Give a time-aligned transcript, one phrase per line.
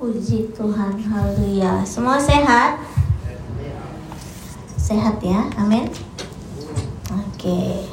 [0.00, 1.84] Puji Tuhan, haleluya.
[1.84, 2.80] Semua sehat?
[4.80, 5.84] Sehat ya, amin.
[7.12, 7.84] Oke.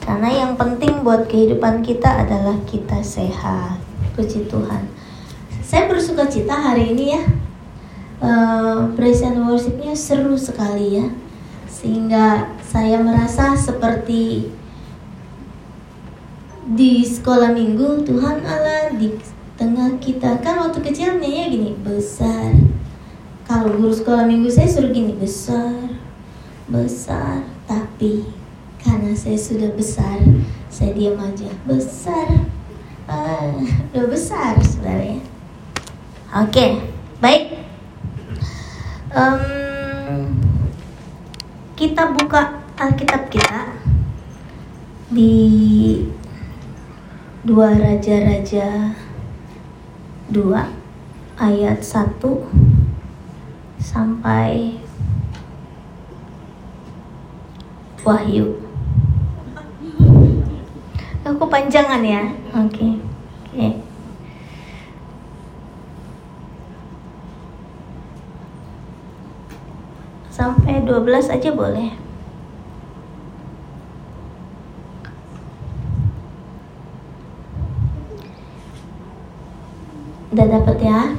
[0.00, 3.76] Karena yang penting buat kehidupan kita adalah kita sehat.
[4.16, 4.88] Puji Tuhan.
[5.60, 7.22] Saya bersuka cita hari ini ya.
[8.20, 11.06] Uh, praise and worshipnya seru sekali ya.
[11.68, 14.48] Sehingga saya merasa seperti
[16.64, 19.20] di sekolah minggu Tuhan Allah di
[19.60, 20.40] tengah kita.
[20.40, 22.56] Kan waktu kecilnya ya gini besar.
[23.44, 26.00] Kalau guru sekolah minggu saya suruh gini besar
[26.72, 27.44] besar.
[27.68, 28.24] Tapi
[28.80, 30.24] karena saya sudah besar
[30.72, 31.52] saya diam aja.
[31.68, 32.48] Besar.
[33.04, 33.52] Ah,
[33.92, 35.20] udah besar sebenarnya.
[36.32, 36.80] Oke
[37.20, 37.60] baik.
[39.12, 40.40] Um,
[41.76, 43.76] kita buka Alkitab kita
[45.10, 46.06] di
[47.42, 48.94] dua raja-raja
[50.30, 50.70] dua
[51.34, 52.46] ayat satu
[53.82, 54.78] sampai
[58.00, 58.56] Wahyu.
[61.20, 62.32] Aku panjangan ya.
[62.56, 62.72] Oke.
[62.72, 62.90] Okay.
[62.96, 63.52] Oke.
[63.52, 63.72] Okay.
[70.32, 71.92] Sampai 12 aja boleh.
[80.30, 81.10] Udah dapet ya?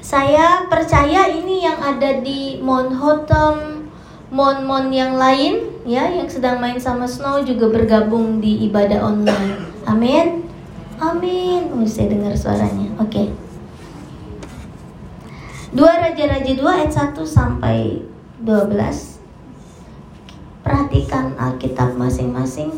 [0.00, 3.84] Saya percaya ini yang ada di Monhotom,
[4.32, 9.60] Mon-Mon yang lain ya yang sedang main sama Snow juga bergabung di ibadah online.
[9.84, 10.48] Amin.
[10.96, 11.68] Amin.
[11.68, 12.88] Oh, saya dengar suaranya.
[12.96, 13.12] Oke.
[13.12, 13.26] Okay.
[15.74, 18.00] Dua Raja-Raja 2 ayat 1 sampai
[18.40, 19.20] 12.
[20.64, 22.72] Perhatikan Alkitab masing-masing.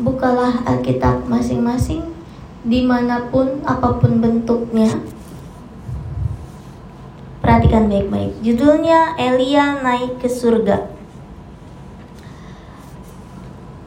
[0.00, 2.11] Bukalah Alkitab masing-masing
[2.62, 5.02] di mana pun apa pun bentuknya.
[7.42, 8.38] Perhatikan baik-baik.
[8.38, 10.94] Judulnya Elia naik ke surga.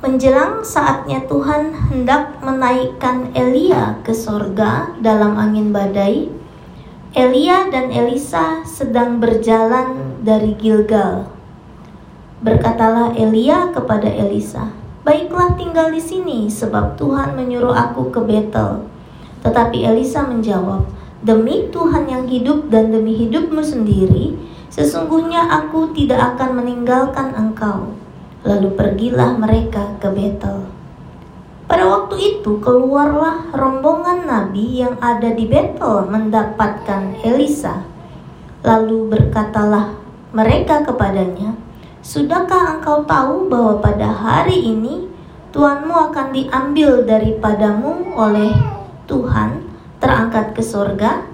[0.03, 6.29] Menjelang saatnya Tuhan hendak menaikkan Elia ke surga dalam angin badai
[7.15, 11.31] Elia dan Elisa sedang berjalan dari Gilgal.
[12.43, 18.89] Berkatalah Elia kepada Elisa Baiklah tinggal di sini, sebab Tuhan menyuruh aku ke Betel.
[19.45, 20.81] Tetapi Elisa menjawab,
[21.25, 24.37] Demi Tuhan yang hidup dan demi hidupmu sendiri,
[24.69, 27.97] sesungguhnya aku tidak akan meninggalkan engkau.
[28.45, 30.69] Lalu pergilah mereka ke Betel.
[31.65, 37.81] Pada waktu itu keluarlah rombongan nabi yang ada di Betel mendapatkan Elisa.
[38.61, 39.97] Lalu berkatalah
[40.29, 41.57] mereka kepadanya,
[42.05, 45.09] Sudahkah engkau tahu bahwa pada hari ini
[45.49, 48.53] Tuhanmu akan diambil daripadamu oleh
[49.09, 49.65] Tuhan
[49.97, 51.25] terangkat ke sorga?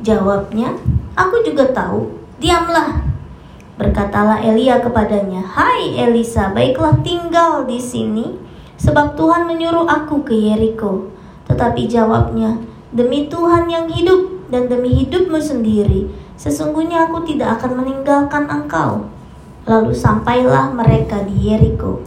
[0.00, 0.72] Jawabnya,
[1.12, 2.16] aku juga tahu.
[2.40, 3.12] Diamlah.
[3.76, 8.40] Berkatalah Elia kepadanya, Hai Elisa, baiklah tinggal di sini,
[8.80, 11.12] sebab Tuhan menyuruh aku ke Yeriko.
[11.44, 12.56] Tetapi jawabnya,
[12.96, 16.08] demi Tuhan yang hidup dan demi hidupmu sendiri,
[16.40, 19.19] sesungguhnya aku tidak akan meninggalkan engkau.
[19.70, 22.02] Lalu sampailah mereka di Yeriko.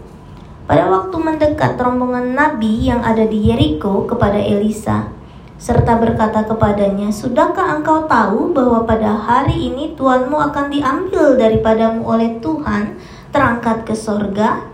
[0.68, 5.08] Pada waktu mendekat rombongan nabi yang ada di Yeriko kepada Elisa,
[5.56, 12.36] serta berkata kepadanya, "Sudahkah engkau tahu bahwa pada hari ini Tuhanmu akan diambil daripadamu oleh
[12.44, 13.00] Tuhan,
[13.32, 14.68] terangkat ke sorga?"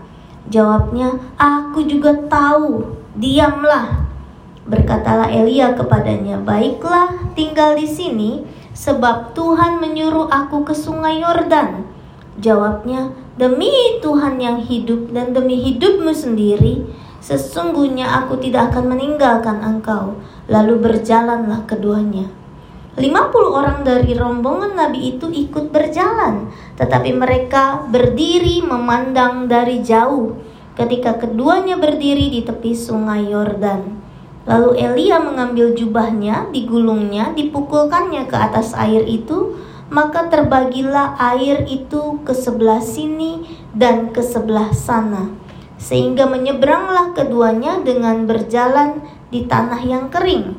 [0.50, 2.90] Jawabnya, "Aku juga tahu.
[3.14, 4.02] Diamlah."
[4.66, 8.42] Berkatalah Elia kepadanya, "Baiklah, tinggal di sini,
[8.74, 11.89] sebab Tuhan menyuruh aku ke sungai Yordan."
[12.40, 16.88] Jawabnya, demi Tuhan yang hidup dan demi hidupmu sendiri,
[17.20, 20.16] sesungguhnya aku tidak akan meninggalkan engkau.
[20.48, 22.32] Lalu berjalanlah keduanya.
[22.96, 23.06] 50
[23.54, 30.34] orang dari rombongan Nabi itu ikut berjalan, tetapi mereka berdiri memandang dari jauh
[30.74, 34.00] ketika keduanya berdiri di tepi sungai Yordan.
[34.48, 39.54] Lalu Elia mengambil jubahnya, digulungnya, dipukulkannya ke atas air itu,
[39.90, 43.42] maka terbagilah air itu ke sebelah sini
[43.74, 45.34] dan ke sebelah sana,
[45.82, 49.02] sehingga menyeberanglah keduanya dengan berjalan
[49.34, 50.54] di tanah yang kering.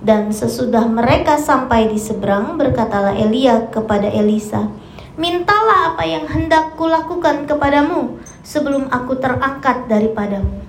[0.00, 4.72] Dan sesudah mereka sampai di seberang, berkatalah Elia kepada Elisa,
[5.20, 10.64] Mintalah apa yang hendak kulakukan kepadamu sebelum aku terangkat daripadamu.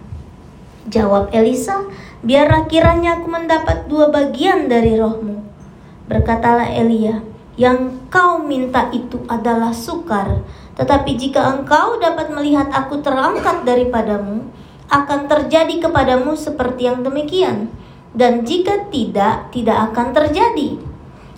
[0.92, 1.88] Jawab Elisa,
[2.20, 5.40] biarlah kiranya aku mendapat dua bagian dari rohmu.
[6.12, 7.24] Berkatalah Elia,
[7.60, 10.44] yang kau minta itu adalah sukar,
[10.80, 14.48] tetapi jika engkau dapat melihat aku terangkat daripadamu,
[14.92, 17.72] akan terjadi kepadamu seperti yang demikian.
[18.12, 20.76] dan jika tidak, tidak akan terjadi.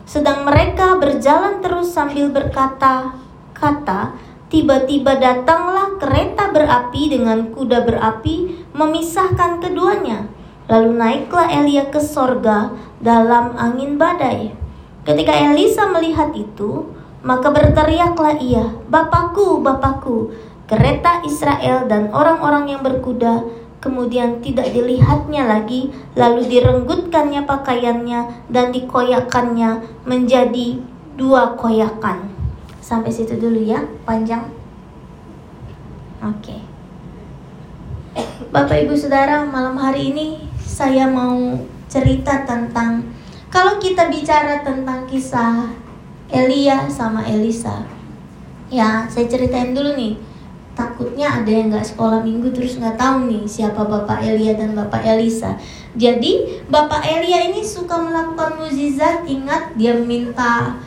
[0.04, 4.18] Sedang mereka berjalan terus sambil berkata-kata,
[4.50, 10.27] tiba-tiba datanglah kereta berapi dengan kuda berapi memisahkan keduanya.
[10.68, 14.62] Lalu naiklah Elia ke sorga dalam angin badai.
[15.03, 16.88] Ketika Elisa melihat itu,
[17.23, 20.31] maka berteriaklah ia, Bapakku, Bapakku,
[20.63, 23.44] kereta Israel dan orang-orang yang berkuda,
[23.83, 30.79] kemudian tidak dilihatnya lagi, lalu direnggutkannya pakaiannya dan dikoyakannya menjadi
[31.19, 32.31] dua koyakan.
[32.79, 34.47] Sampai situ dulu ya, panjang.
[36.23, 36.63] Oke.
[38.55, 41.59] Bapak Ibu Saudara, malam hari ini saya mau
[41.91, 43.03] cerita tentang
[43.53, 45.69] kalau kita bicara tentang kisah
[46.33, 47.85] Elia sama Elisa.
[48.73, 50.17] Ya, saya ceritain dulu nih.
[50.73, 55.05] Takutnya ada yang nggak sekolah minggu terus nggak tahu nih siapa Bapak Elia dan Bapak
[55.05, 55.53] Elisa.
[55.94, 59.21] Jadi Bapak Elia ini suka melakukan mukjizat.
[59.29, 60.81] Ingat dia minta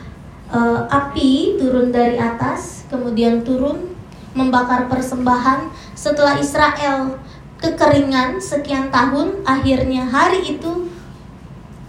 [0.51, 3.95] uh, api turun dari atas, kemudian turun
[4.35, 5.71] membakar persembahan.
[5.95, 7.15] Setelah Israel
[7.63, 10.96] kekeringan sekian tahun, akhirnya hari itu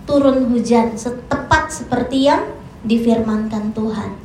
[0.09, 0.97] turun hujan
[1.29, 2.49] tepat seperti yang
[2.89, 4.17] difirmankan Tuhan.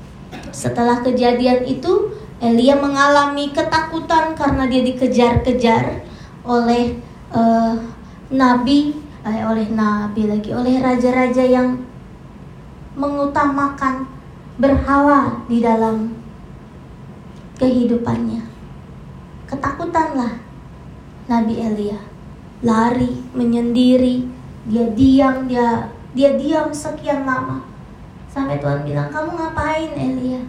[0.55, 6.07] Setelah kejadian itu, Elia mengalami ketakutan karena dia dikejar-kejar
[6.47, 6.95] oleh
[7.35, 7.75] uh,
[8.31, 8.95] nabi,
[9.27, 11.83] eh, oleh nabi lagi, oleh raja-raja yang
[12.95, 14.07] mengutamakan
[14.55, 16.15] berhala di dalam
[17.59, 18.43] kehidupannya.
[19.51, 20.39] Ketakutanlah
[21.27, 21.99] Nabi Elia
[22.63, 24.32] lari menyendiri
[24.69, 27.63] dia diam dia dia diam sekian lama.
[28.29, 30.41] Sampai Tuhan bilang kamu ngapain Elia?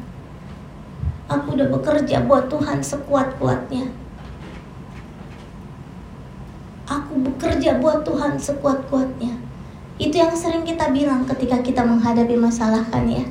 [1.28, 3.88] Aku udah bekerja buat Tuhan sekuat kuatnya
[6.84, 9.40] aku bekerja buat Tuhan sekuat kuatnya
[9.96, 13.22] itu yang sering kita bilang ketika kita menghadapi masalah kan ya.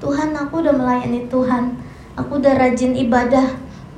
[0.00, 1.76] Tuhan aku udah melayani Tuhan.
[2.16, 3.44] Aku udah rajin ibadah.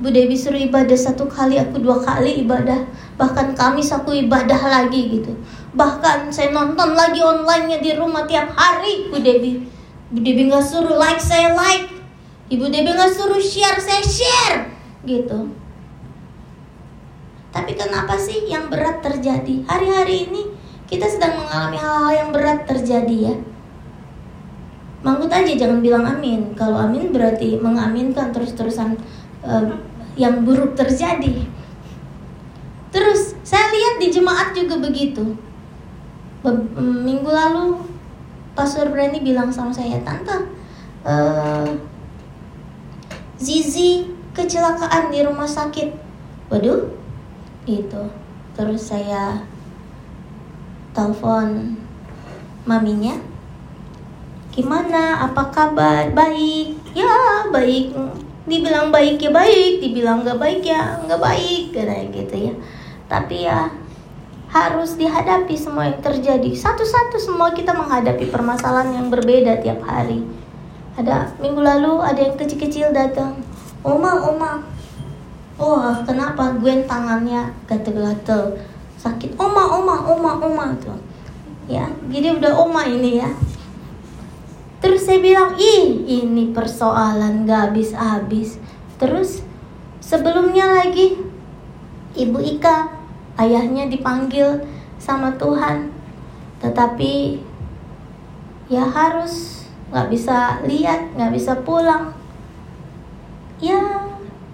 [0.03, 2.83] Bu Dewi suruh ibadah satu kali, aku dua kali ibadah.
[3.15, 5.31] Bahkan Kamis aku ibadah lagi gitu.
[5.71, 9.63] Bahkan saya nonton lagi onlinenya di rumah tiap hari Bu Dewi.
[10.11, 11.87] Bu Dewi nggak suruh like, saya like.
[12.51, 14.67] Ibu Dewi nggak suruh share, saya share.
[15.07, 15.55] Gitu.
[17.55, 19.63] Tapi kenapa sih yang berat terjadi?
[19.63, 20.43] Hari-hari ini
[20.91, 23.35] kita sedang mengalami hal-hal yang berat terjadi ya.
[25.07, 26.51] Manggut aja jangan bilang amin.
[26.59, 28.99] Kalau amin berarti mengaminkan terus-terusan
[29.47, 29.71] uh,
[30.19, 31.47] yang buruk terjadi.
[32.91, 35.50] Terus saya lihat di jemaat juga begitu.
[36.81, 37.77] Minggu lalu
[38.57, 40.49] Pastor Brandy bilang sama saya, Tante,
[41.05, 41.69] uh,
[43.37, 45.93] Zizi kecelakaan di rumah sakit.
[46.51, 46.91] Waduh,
[47.65, 48.03] itu.
[48.57, 49.47] Terus saya
[50.91, 51.77] telepon
[52.67, 53.15] maminya.
[54.51, 55.31] Gimana?
[55.31, 56.11] Apa kabar?
[56.11, 56.75] Baik.
[56.91, 57.95] Ya, baik
[58.41, 62.53] dibilang baik ya baik dibilang nggak baik ya nggak baik kayak gitu ya
[63.05, 63.69] tapi ya
[64.51, 66.51] harus dihadapi semua yang terjadi.
[66.51, 70.27] Satu-satu semua kita menghadapi permasalahan yang berbeda tiap hari.
[70.99, 73.39] Ada minggu lalu ada yang kecil-kecil datang.
[73.79, 74.51] Oma oma.
[75.55, 78.59] Oh kenapa gue tangannya gatel-gatel?
[78.99, 79.39] Sakit.
[79.39, 80.65] Oma oma oma oma.
[80.83, 80.99] Tuh.
[81.71, 83.31] Ya jadi udah oma ini ya.
[84.81, 88.57] Terus saya bilang, ih ini persoalan gak habis-habis.
[88.97, 89.45] Terus
[90.01, 91.21] sebelumnya lagi
[92.17, 93.00] Ibu Ika,
[93.41, 94.61] ayahnya dipanggil
[95.01, 95.89] sama Tuhan.
[96.61, 97.41] Tetapi
[98.69, 102.13] ya harus gak bisa lihat, gak bisa pulang.
[103.57, 103.81] Ya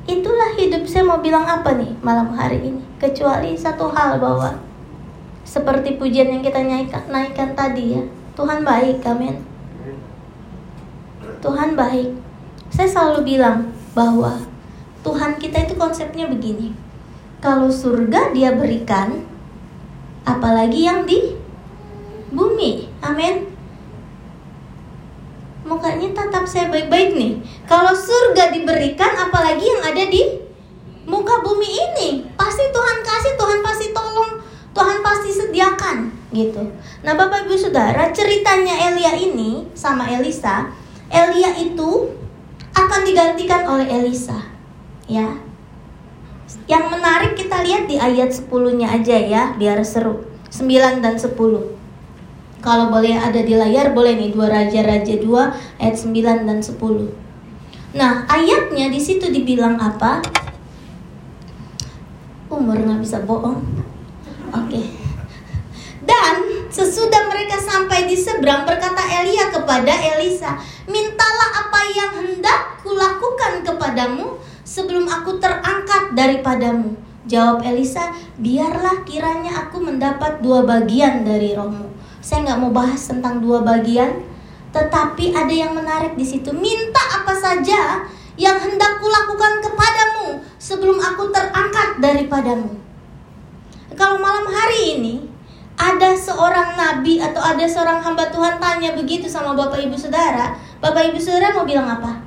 [0.07, 2.81] itulah hidup saya mau bilang apa nih malam hari ini.
[2.97, 4.57] Kecuali satu hal bahwa
[5.47, 8.03] seperti pujian yang kita naikkan, naikkan tadi ya.
[8.35, 9.41] Tuhan baik, amin.
[11.39, 12.13] Tuhan baik.
[12.67, 14.43] Saya selalu bilang bahwa
[15.01, 16.75] Tuhan kita itu konsepnya begini.
[17.37, 19.23] Kalau surga dia berikan,
[20.25, 21.37] apalagi yang di
[22.33, 22.89] bumi.
[22.99, 23.47] Amin.
[25.67, 27.43] Mukanya tatap saya baik-baik nih.
[27.67, 30.21] Kalau surga diberikan, apalagi yang ada di
[31.03, 32.09] muka bumi ini.
[32.39, 34.41] Pasti Tuhan kasih, Tuhan pasti tolong,
[34.71, 35.97] Tuhan pasti sediakan
[36.31, 36.63] gitu.
[37.03, 40.71] Nah, Bapak Ibu Saudara, ceritanya Elia ini sama Elisa
[41.07, 42.11] Elia itu
[42.75, 44.51] akan digantikan oleh Elisa.
[45.07, 45.46] Ya.
[46.67, 50.27] Yang menarik kita lihat di ayat 10-nya aja ya, biar seru.
[50.51, 51.31] 9 dan 10.
[52.59, 56.75] Kalau boleh ada di layar boleh nih dua raja-raja 2 ayat 9 dan 10.
[57.95, 60.19] Nah, ayatnya di situ dibilang apa?
[62.51, 63.63] Umur nggak bisa bohong.
[64.51, 64.67] Oke.
[64.67, 64.85] Okay.
[66.03, 70.55] Dan sesudah mereka sampai di seberang berkata Elia kepada Elisa,
[70.87, 79.79] "Mintalah apa yang hendak kulakukan kepadamu sebelum aku terangkat daripadamu." Jawab Elisa, "Biarlah kiranya aku
[79.79, 81.87] mendapat dua bagian dari rohmu."
[82.19, 84.19] Saya nggak mau bahas tentang dua bagian,
[84.75, 86.51] tetapi ada yang menarik di situ.
[86.51, 88.03] Minta apa saja
[88.35, 92.75] yang hendak kulakukan kepadamu sebelum aku terangkat daripadamu.
[93.95, 95.15] Kalau malam hari ini
[95.77, 101.09] ada seorang nabi atau ada seorang hamba Tuhan tanya begitu sama Bapak Ibu Saudara, Bapak
[101.13, 102.26] Ibu Saudara mau bilang apa?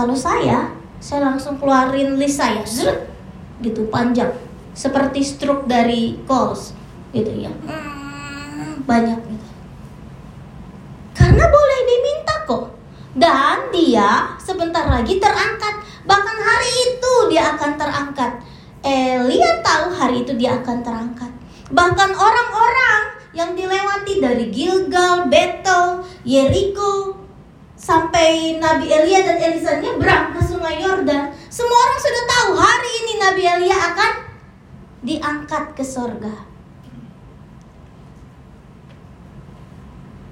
[0.00, 0.64] Kalau saya,
[0.96, 3.04] saya langsung keluarin list saya, zrut,
[3.60, 4.32] gitu panjang,
[4.72, 6.72] seperti stroke dari calls,
[7.12, 7.52] gitu ya,
[8.88, 9.48] banyak gitu.
[11.12, 12.72] Karena boleh diminta kok,
[13.12, 18.40] dan dia sebentar lagi terangkat, bahkan hari itu dia akan terangkat.
[18.80, 21.28] Elia tahu hari itu dia akan terangkat.
[21.76, 27.20] Bahkan orang-orang yang dilewati dari Gilgal, Betel, Yeriko,
[27.80, 33.12] sampai Nabi Elia dan Elisa nyebrang ke sungai Yordan, semua orang sudah tahu hari ini
[33.16, 34.12] Nabi Elia akan
[35.00, 36.44] diangkat ke sorga.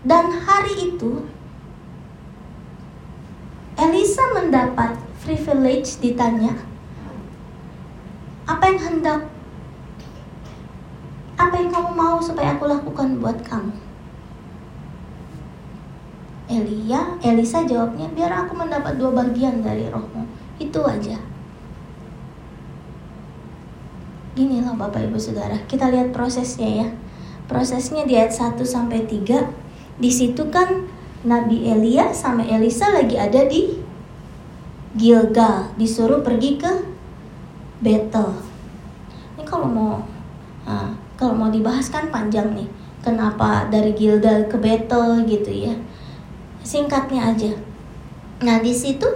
[0.05, 1.25] Dan hari itu
[3.81, 6.53] Elisa mendapat privilege ditanya,
[8.45, 9.21] apa yang hendak?
[11.39, 13.88] Apa yang kamu mau supaya aku lakukan buat kamu?
[16.49, 20.25] Elia, Elisa jawabnya, biar aku mendapat dua bagian dari rohmu.
[20.57, 21.21] Itu aja.
[24.33, 26.89] Gini loh Bapak Ibu Saudara, kita lihat prosesnya ya.
[27.49, 29.45] Prosesnya di ayat 1 sampai 3.
[29.99, 30.89] Di situ kan
[31.27, 33.83] Nabi Elia sama Elisa lagi ada di
[34.95, 36.71] Gilgal, disuruh pergi ke
[37.83, 38.39] battle.
[39.37, 39.93] Ini kalau mau
[40.65, 42.69] nah, kalau mau dibahas kan panjang nih.
[43.03, 45.75] Kenapa dari Gilgal ke battle gitu ya?
[46.63, 47.53] Singkatnya aja.
[48.45, 49.07] Nah di situ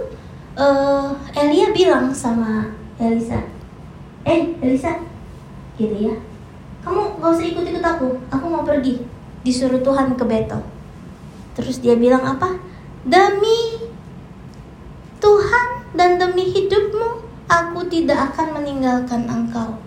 [0.59, 2.69] uh, Elia bilang sama
[2.99, 3.39] Elisa,
[4.27, 4.99] eh Elisa,
[5.79, 6.15] gitu ya,
[6.85, 9.01] kamu gak usah ikut-ikut aku, aku mau pergi.
[9.43, 10.63] Disuruh Tuhan ke battle.
[11.53, 12.57] Terus dia bilang apa?
[13.03, 13.91] Demi
[15.19, 19.79] Tuhan dan demi hidupmu, aku tidak akan meninggalkan engkau.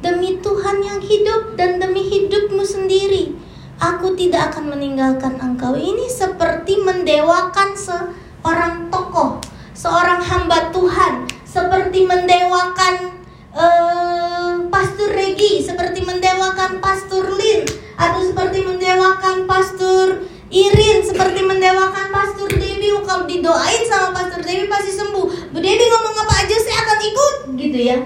[0.00, 3.36] Demi Tuhan yang hidup dan demi hidupmu sendiri,
[3.80, 5.72] aku tidak akan meninggalkan engkau.
[5.72, 9.40] Ini seperti mendewakan seorang tokoh,
[9.72, 13.16] seorang hamba Tuhan, seperti mendewakan
[13.56, 17.64] uh, Pastor Regi, seperti mendewakan Pastor Lin,
[17.96, 22.90] atau seperti mendewakan Pastor Irin seperti mendewakan Pastor Dewi.
[23.06, 25.54] Kalau didoain sama Pastor Dewi pasti sembuh.
[25.54, 27.98] Bu Dewi ngomong apa aja saya akan ikut gitu ya.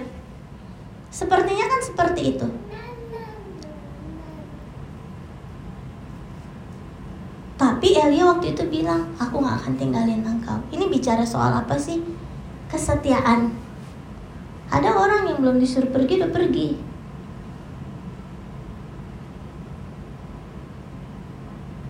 [1.09, 2.47] Sepertinya kan seperti itu
[7.54, 12.02] Tapi Elia waktu itu bilang Aku gak akan tinggalin engkau Ini bicara soal apa sih?
[12.66, 13.54] Kesetiaan
[14.75, 16.68] Ada orang yang belum disuruh pergi udah pergi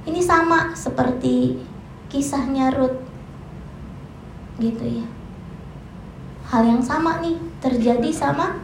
[0.04, 1.56] Ini sama seperti
[2.12, 3.00] kisahnya Ruth.
[4.60, 5.06] Gitu ya.
[6.46, 8.54] Hal yang sama nih terjadi sama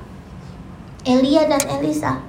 [1.02, 2.20] Elia dan Elisa.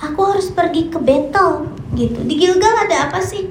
[0.00, 2.18] Aku harus pergi ke Betel gitu.
[2.24, 3.48] Di Gilgal ada apa sih?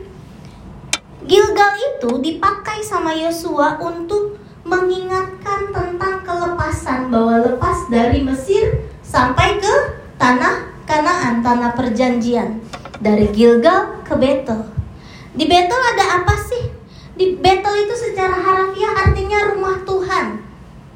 [1.28, 9.76] Gilgal itu dipakai sama Yosua untuk mengingatkan tentang kelepasan bahwa lepas dari Mesir sampai ke
[10.20, 12.64] tanah Kanaan, tanah perjanjian
[13.04, 14.72] dari Gilgal ke Betel.
[15.36, 16.72] Di Betel ada apa sih?
[17.12, 20.40] Di Betel itu secara harafiah artinya rumah Tuhan,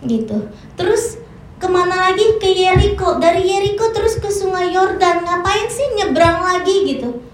[0.07, 0.47] gitu.
[0.79, 1.19] Terus
[1.59, 3.19] ke mana lagi ke Yeriko?
[3.19, 5.27] Dari Yeriko terus ke Sungai Yordan.
[5.27, 7.30] Ngapain sih nyebrang lagi gitu?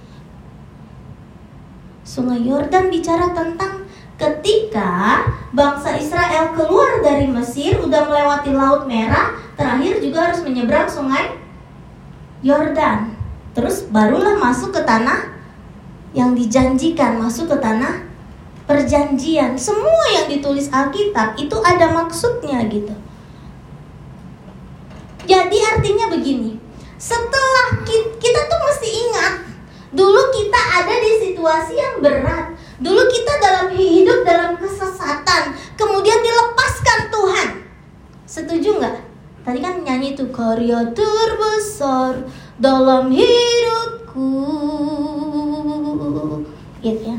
[2.18, 3.86] Sungai Yordan bicara tentang
[4.18, 5.22] ketika
[5.54, 11.38] bangsa Israel keluar dari Mesir udah melewati Laut Merah, terakhir juga harus menyeberang Sungai
[12.42, 13.14] Yordan.
[13.54, 15.30] Terus barulah masuk ke tanah
[16.18, 18.02] yang dijanjikan, masuk ke tanah
[18.66, 19.54] perjanjian.
[19.54, 22.98] Semua yang ditulis Alkitab itu ada maksudnya gitu.
[25.30, 26.58] Jadi artinya begini,
[26.98, 29.34] setelah kita, kita tuh mesti ingat,
[29.98, 32.54] dulu kita ada di situasi yang berat.
[32.78, 37.50] Dulu kita dalam hidup dalam kesesatan, kemudian dilepaskan Tuhan.
[38.30, 38.98] Setuju nggak?
[39.42, 42.30] Tadi kan nyanyi tuh karya terbesar
[42.62, 44.30] dalam hidupku
[46.78, 47.18] gitu ya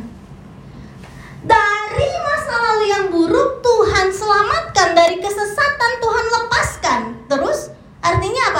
[1.43, 8.55] dari masa lalu yang buruk Tuhan selamatkan dari kesesatan Tuhan lepaskan terus artinya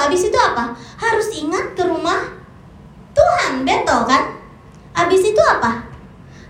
[3.49, 4.23] Tuhan, betul kan?
[4.93, 5.89] Habis itu apa?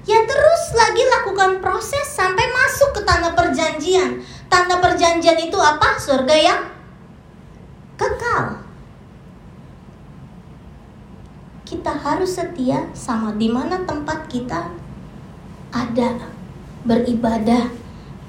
[0.04, 4.20] Ya terus lagi lakukan proses sampai masuk ke tanah perjanjian.
[4.50, 5.96] Tanah perjanjian itu apa?
[5.96, 6.62] Surga yang
[7.96, 8.66] kekal.
[11.64, 14.74] Kita harus setia sama di mana tempat kita
[15.70, 16.10] ada
[16.84, 17.70] beribadah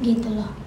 [0.04, 0.61] gitu loh.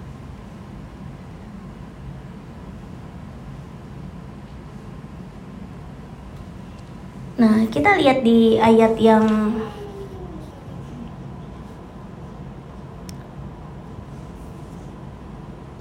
[7.34, 9.24] Nah, kita lihat di ayat yang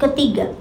[0.04, 0.52] ketiga.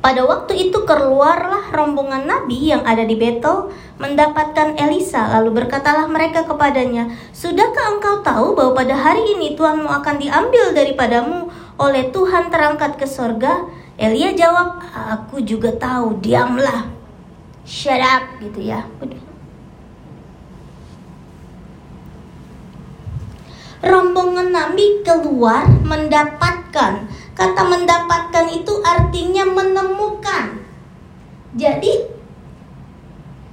[0.00, 6.46] Pada waktu itu keluarlah rombongan nabi yang ada di Betel mendapatkan Elisa lalu berkatalah mereka
[6.46, 12.96] kepadanya, "Sudahkah engkau tahu bahwa pada hari ini Tuhanmu akan diambil daripadamu oleh Tuhan terangkat
[12.96, 13.66] ke sorga?"
[13.98, 16.86] Elia jawab, "Aku juga tahu, diamlah."
[17.66, 18.86] Shut up gitu ya.
[24.16, 24.48] Rombongan
[25.04, 27.04] keluar mendapatkan.
[27.36, 30.64] Kata mendapatkan itu artinya menemukan.
[31.52, 32.16] Jadi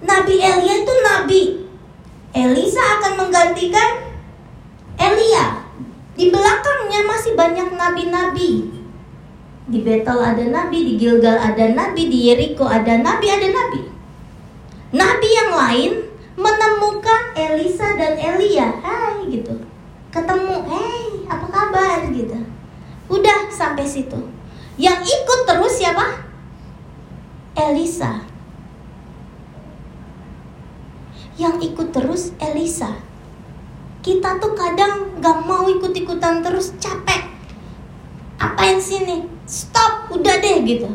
[0.08, 1.42] Nabi Elia itu nabi.
[2.32, 4.08] Elisa akan menggantikan
[4.96, 5.68] Elia.
[6.16, 8.72] Di belakangnya masih banyak nabi-nabi.
[9.64, 13.82] Di Betel ada nabi, di Gilgal ada nabi, di Yeriko ada nabi, ada nabi.
[14.96, 15.92] Nabi yang lain
[16.36, 18.70] menemukan Elisa dan Elia.
[18.84, 19.13] Hai
[20.14, 22.38] ketemu, hey apa kabar gitu.
[23.10, 24.30] Udah sampai situ.
[24.78, 26.06] Yang ikut terus siapa?
[27.58, 28.22] Elisa.
[31.34, 32.94] Yang ikut terus Elisa.
[34.06, 37.34] Kita tuh kadang gak mau ikut-ikutan terus capek.
[38.38, 39.26] Apain sini?
[39.50, 40.90] Stop, udah deh gitu.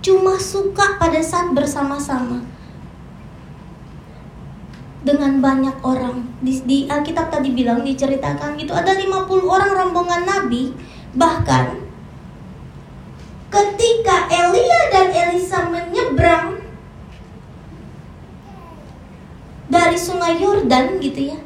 [0.00, 2.40] cuma suka pada saat bersama-sama
[5.04, 6.24] dengan banyak orang.
[6.40, 10.72] Di, di Alkitab tadi bilang diceritakan itu ada 50 orang rombongan nabi
[11.12, 11.84] bahkan
[13.50, 16.62] ketika Elia dan Elisa menyeberang
[19.68, 21.38] dari sungai Yordan gitu ya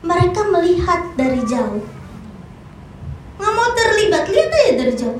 [0.00, 1.82] mereka melihat dari jauh.
[3.38, 5.18] Nggak mau terlibat lihat aja dari jauh.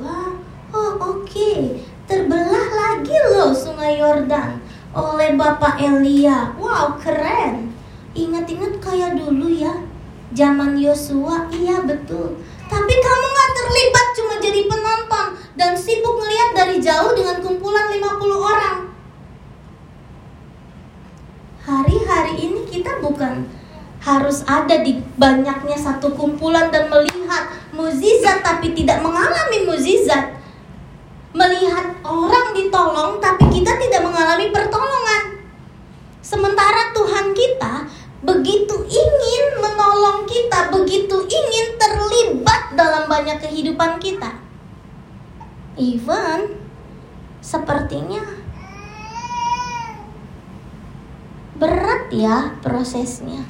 [0.71, 1.27] Oh oke.
[1.27, 4.57] okay terbelah lagi loh sungai Yordan
[4.97, 6.57] oleh Bapak Elia.
[6.57, 7.69] Wow, keren.
[8.17, 9.85] Ingat-ingat kayak dulu ya.
[10.33, 12.41] Zaman Yosua, iya betul.
[12.65, 18.01] Tapi kamu gak terlibat cuma jadi penonton dan sibuk melihat dari jauh dengan kumpulan 50
[18.41, 18.77] orang.
[21.69, 23.45] Hari-hari ini kita bukan
[24.01, 30.39] harus ada di banyaknya satu kumpulan dan melihat muzizat tapi tidak mengalami muzizat
[31.33, 31.78] melihat
[32.79, 35.43] ditolong tapi kita tidak mengalami pertolongan.
[36.23, 37.91] Sementara Tuhan kita
[38.23, 44.31] begitu ingin menolong kita, begitu ingin terlibat dalam banyak kehidupan kita.
[45.75, 46.55] Even
[47.43, 48.23] sepertinya
[51.59, 53.43] berat ya prosesnya.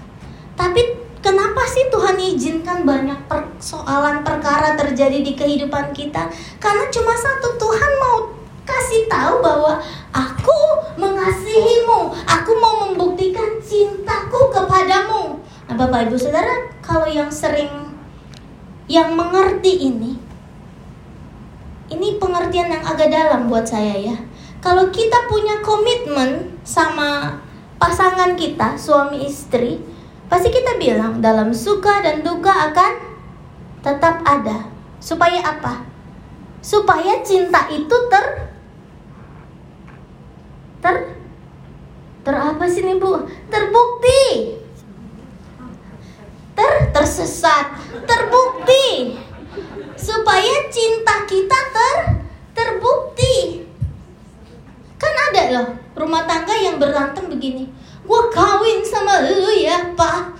[0.58, 6.32] Tapi Kenapa sih Tuhan izinkan banyak persoalan perkara terjadi di kehidupan kita?
[6.64, 8.39] Karena cuma satu Tuhan mau
[8.70, 9.82] kasih tahu bahwa
[10.14, 10.60] aku
[11.02, 15.42] mengasihimu, aku mau membuktikan cintaku kepadamu.
[15.66, 17.70] Nah, Bapak Ibu Saudara, kalau yang sering
[18.86, 20.18] yang mengerti ini
[21.90, 24.18] ini pengertian yang agak dalam buat saya ya.
[24.62, 27.42] Kalau kita punya komitmen sama
[27.82, 29.82] pasangan kita, suami istri,
[30.30, 32.94] Pasti kita bilang dalam suka dan duka akan
[33.82, 34.70] tetap ada.
[35.02, 35.82] Supaya apa?
[36.62, 38.49] Supaya cinta itu ter
[40.80, 40.96] ter
[42.24, 43.28] ter apa sih nih Bu?
[43.48, 44.56] Terbukti.
[46.56, 49.16] Ter tersesat, terbukti.
[50.00, 51.98] Supaya cinta kita ter
[52.56, 53.68] terbukti.
[55.00, 57.68] Kan ada loh rumah tangga yang berantem begini
[58.08, 60.32] gue kawin sama lu ya pak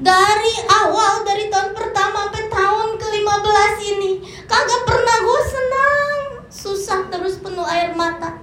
[0.00, 4.12] dari awal dari tahun pertama sampai tahun ke-15 ini
[4.48, 8.40] kagak pernah gue senang susah terus penuh air mata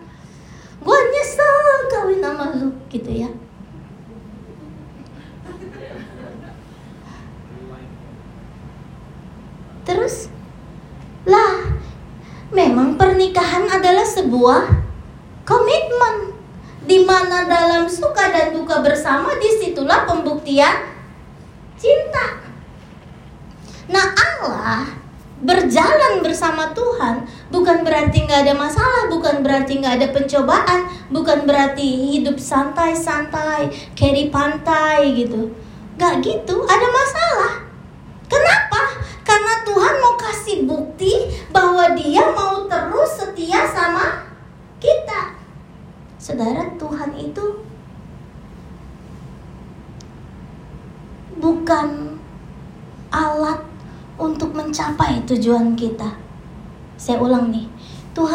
[0.86, 3.30] gue nyesel kawin sama lu gitu ya
[9.82, 10.30] terus
[11.26, 11.74] lah
[12.54, 14.62] memang pernikahan adalah sebuah
[15.42, 16.36] komitmen
[16.86, 20.94] di mana dalam suka dan duka bersama di situlah pembuktian
[21.76, 22.46] cinta.
[23.90, 24.90] Nah Allah
[25.42, 32.22] berjalan bersama Tuhan Bukan berarti nggak ada masalah, bukan berarti nggak ada pencobaan, bukan berarti
[32.22, 35.50] hidup santai-santai, di pantai gitu.
[35.98, 37.54] Gak gitu, ada masalah.
[38.30, 39.02] Kenapa?
[39.26, 44.30] Karena Tuhan mau kasih bukti bahwa Dia mau terus setia sama
[44.78, 45.42] kita.
[46.22, 47.66] Saudara, Tuhan itu
[51.42, 52.22] bukan
[53.10, 53.66] alat
[54.22, 56.14] untuk mencapai tujuan kita.
[56.94, 57.65] Saya ulang nih,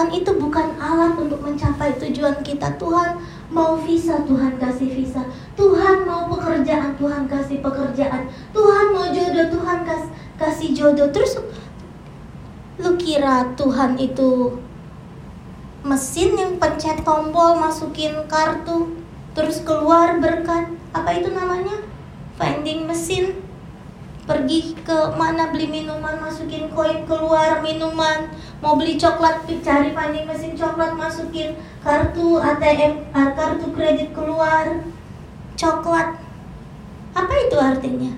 [0.01, 2.73] Tuhan itu bukan alat untuk mencapai tujuan kita.
[2.81, 3.21] Tuhan
[3.53, 5.21] mau visa, Tuhan kasih visa.
[5.61, 8.25] Tuhan mau pekerjaan, Tuhan kasih pekerjaan.
[8.49, 10.09] Tuhan mau jodoh, Tuhan kas
[10.41, 11.13] kasih jodoh.
[11.13, 11.45] Terus
[12.81, 14.57] lu kira Tuhan itu
[15.85, 19.05] mesin yang pencet tombol masukin kartu
[19.37, 21.77] terus keluar berkat apa itu namanya
[22.41, 23.37] vending mesin
[24.29, 28.29] pergi ke mana beli minuman masukin koin keluar minuman
[28.61, 34.85] mau beli coklat cari vending mesin coklat masukin kartu ATM ah, kartu kredit keluar
[35.57, 36.21] coklat
[37.17, 38.13] apa itu artinya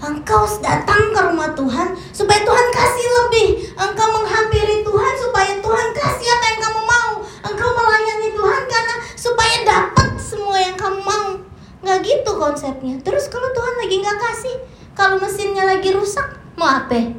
[0.00, 3.48] Engkau datang ke rumah Tuhan supaya Tuhan kasih lebih.
[3.76, 7.12] Engkau menghampiri Tuhan supaya Tuhan kasih apa yang kamu mau.
[7.44, 11.36] Engkau melayani Tuhan karena supaya dapat semua yang kamu mau.
[11.84, 12.96] Nggak gitu konsepnya.
[13.04, 14.56] Terus kalau Tuhan lagi nggak kasih,
[14.94, 16.26] kalau mesinnya lagi rusak,
[16.58, 17.14] mau apa?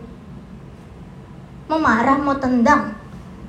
[1.71, 2.95] Mau marah, mau tendang.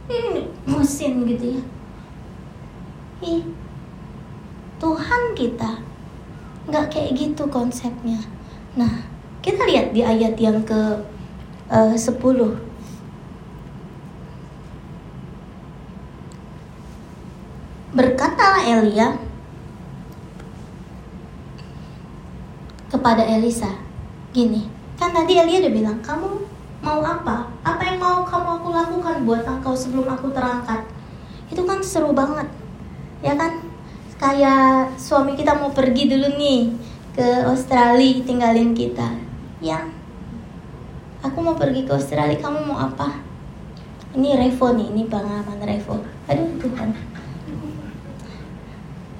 [0.06, 1.62] Ini mesin gitu ya.
[3.22, 3.42] Ih,
[4.78, 5.78] Tuhan kita
[6.70, 8.18] nggak kayak gitu konsepnya.
[8.78, 9.06] Nah,
[9.42, 11.02] kita lihat di ayat yang ke
[11.70, 12.18] uh, 10.
[17.92, 19.18] Berkatalah Elia,
[22.92, 23.91] kepada Elisa
[24.32, 24.64] gini
[24.96, 26.28] kan tadi Elia udah bilang kamu
[26.82, 27.46] mau apa?
[27.62, 30.82] Apa yang mau kamu aku lakukan buat engkau sebelum aku terangkat?
[31.46, 32.48] Itu kan seru banget
[33.22, 33.62] ya kan?
[34.18, 36.70] Kayak suami kita mau pergi dulu nih
[37.12, 39.14] ke Australia tinggalin kita.
[39.62, 39.94] Yang
[41.22, 43.20] aku mau pergi ke Australia kamu mau apa?
[44.16, 46.00] Ini Revo nih ini pengalaman Revo.
[46.30, 46.94] Aduh Tuhan.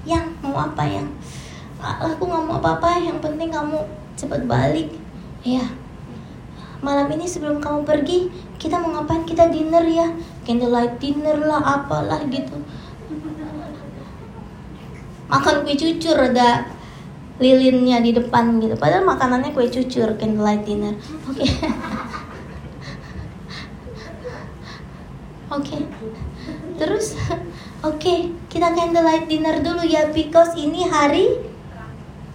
[0.07, 1.11] Yang mau apa yang
[1.83, 3.83] aku nggak mau apa-apa yang penting kamu
[4.15, 5.02] cepat balik
[5.43, 5.67] ya
[6.83, 8.27] malam ini sebelum kamu pergi
[8.63, 9.27] kita mau ngapain?
[9.27, 10.07] Kita dinner ya.
[10.47, 12.63] Candlelight dinner lah apalah gitu.
[15.27, 16.71] Makan kue cucur ada
[17.43, 18.79] lilinnya di depan gitu.
[18.79, 20.95] Padahal makanannya kue cucur candlelight dinner.
[21.27, 21.43] Oke.
[21.43, 21.51] Okay.
[25.59, 25.67] oke.
[25.67, 25.83] Okay.
[26.79, 27.19] terus?
[27.83, 31.35] Oke okay, kita candlelight dinner dulu ya because ini hari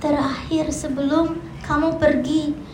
[0.04, 2.67] terakhir sebelum kamu pergi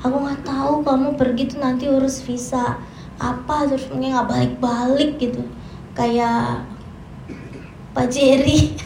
[0.00, 2.80] aku nggak tahu kamu pergi tuh nanti urus visa
[3.20, 5.44] apa terus mungkin nggak balik-balik gitu.
[5.92, 6.64] Kayak
[7.92, 8.72] Pak Jerry.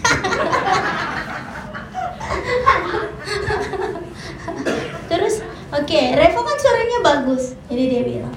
[5.14, 7.54] Terus oke okay, Revo kan suaranya bagus.
[7.70, 8.34] Jadi dia bilang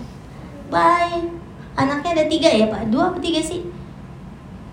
[0.69, 1.25] bye.
[1.77, 2.89] Anaknya ada tiga ya pak?
[2.89, 3.61] Dua atau tiga sih?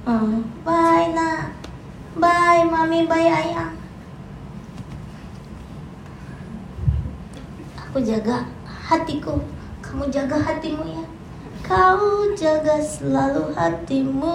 [0.04, 1.52] Oh, bye nak.
[2.16, 3.08] Bye mami.
[3.08, 3.83] Bye ayang
[7.94, 9.38] Aku jaga hatiku,
[9.78, 11.06] kamu jaga hatimu ya.
[11.62, 14.34] Kau jaga selalu hatimu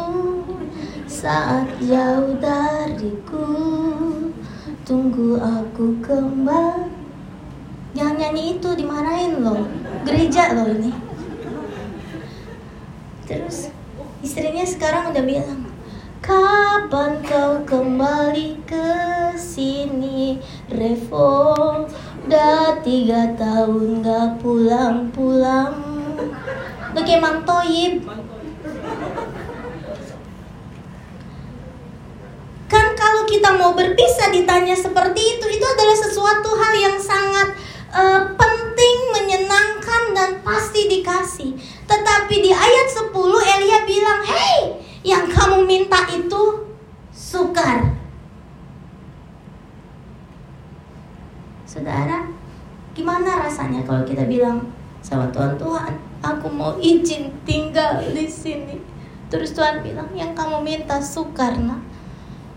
[1.03, 3.51] saat jauh dariku.
[4.87, 6.87] Tunggu aku kembali.
[7.99, 9.67] Jangan nyanyi itu dimarahin loh.
[10.07, 10.95] Gereja loh ini.
[13.27, 13.75] Terus
[14.23, 15.67] istrinya sekarang udah bilang,
[16.23, 18.87] Kapan kau kembali ke
[19.35, 20.39] sini,
[20.71, 21.57] Revo?
[22.25, 25.75] Udah tiga tahun gak pulang-pulang.
[26.89, 28.01] Udah kayak Mang Toyib
[32.65, 37.53] Kan kalau kita mau berpisah ditanya seperti itu Itu adalah sesuatu hal yang sangat
[37.93, 41.51] uh, penting, menyenangkan, dan pasti dikasih.
[41.85, 43.13] Tetapi di ayat 10
[43.57, 44.59] Elia bilang Hei,
[45.05, 46.67] yang kamu minta itu
[47.09, 47.97] sukar
[51.79, 52.27] Saudara,
[52.91, 54.67] gimana rasanya kalau kita bilang
[54.99, 58.75] sama Tuhan, Tuhan, aku mau izin tinggal di sini.
[59.31, 61.79] Terus Tuhan bilang, yang kamu minta Sukarna.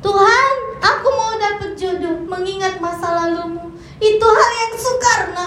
[0.03, 3.71] Tuhan, aku mau dapat jodoh, mengingat masa lalumu.
[4.03, 5.47] Itu hal yang Sukarna.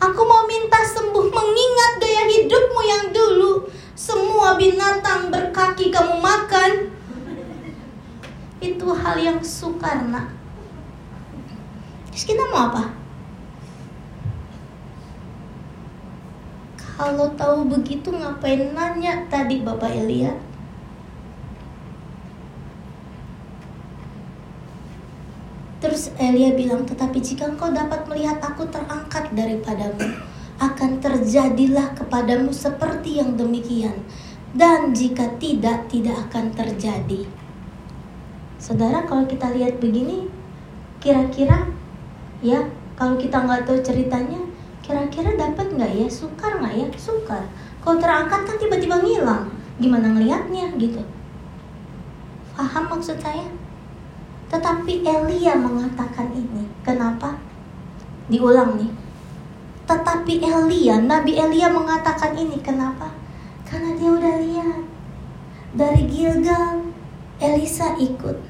[0.00, 3.68] Aku mau minta sembuh, mengingat gaya hidupmu yang dulu.
[3.92, 6.88] Semua binatang berkaki kamu makan,
[8.58, 10.30] itu hal yang sukar nak
[12.10, 12.98] terus kita mau apa
[16.98, 20.34] Kalau tahu begitu ngapain nanya tadi Bapak Elia?
[25.78, 30.10] Terus Elia bilang, tetapi jika engkau dapat melihat aku terangkat daripadamu,
[30.58, 33.94] akan terjadilah kepadamu seperti yang demikian.
[34.50, 37.30] Dan jika tidak, tidak akan terjadi.
[38.68, 40.28] Saudara, kalau kita lihat begini,
[41.00, 41.72] kira-kira
[42.44, 42.68] ya,
[43.00, 44.44] kalau kita nggak tahu ceritanya,
[44.84, 46.04] kira-kira dapat nggak ya?
[46.12, 46.86] Sukar nggak ya?
[47.00, 47.48] Sukar.
[47.80, 49.48] Kalau terangkat kan tiba-tiba ngilang.
[49.80, 51.00] Gimana ngelihatnya gitu?
[52.52, 53.48] Paham maksud saya?
[54.52, 56.68] Tetapi Elia mengatakan ini.
[56.84, 57.40] Kenapa?
[58.28, 58.92] Diulang nih.
[59.88, 62.60] Tetapi Elia, Nabi Elia mengatakan ini.
[62.60, 63.16] Kenapa?
[63.64, 64.84] Karena dia udah lihat.
[65.72, 66.84] Dari Gilgal,
[67.40, 68.47] Elisa ikut.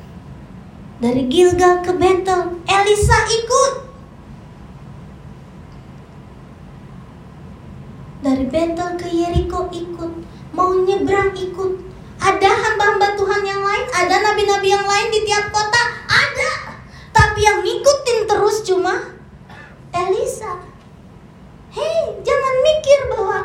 [0.98, 3.72] Dari Gilgal ke Betel, Elisa ikut.
[8.26, 10.12] Dari Betel ke Yeriko ikut.
[10.50, 15.82] Mau nyebrang ikut ada hamba-hamba Tuhan yang lain, ada nabi-nabi yang lain di tiap kota,
[16.10, 16.74] ada.
[17.14, 19.14] Tapi yang ngikutin terus cuma
[19.94, 20.58] Elisa.
[21.70, 23.38] Hei, jangan mikir bahwa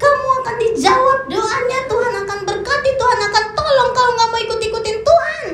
[0.00, 5.46] kamu akan dijawab doanya, Tuhan akan berkati, Tuhan akan tolong kalau nggak mau ikut-ikutin Tuhan.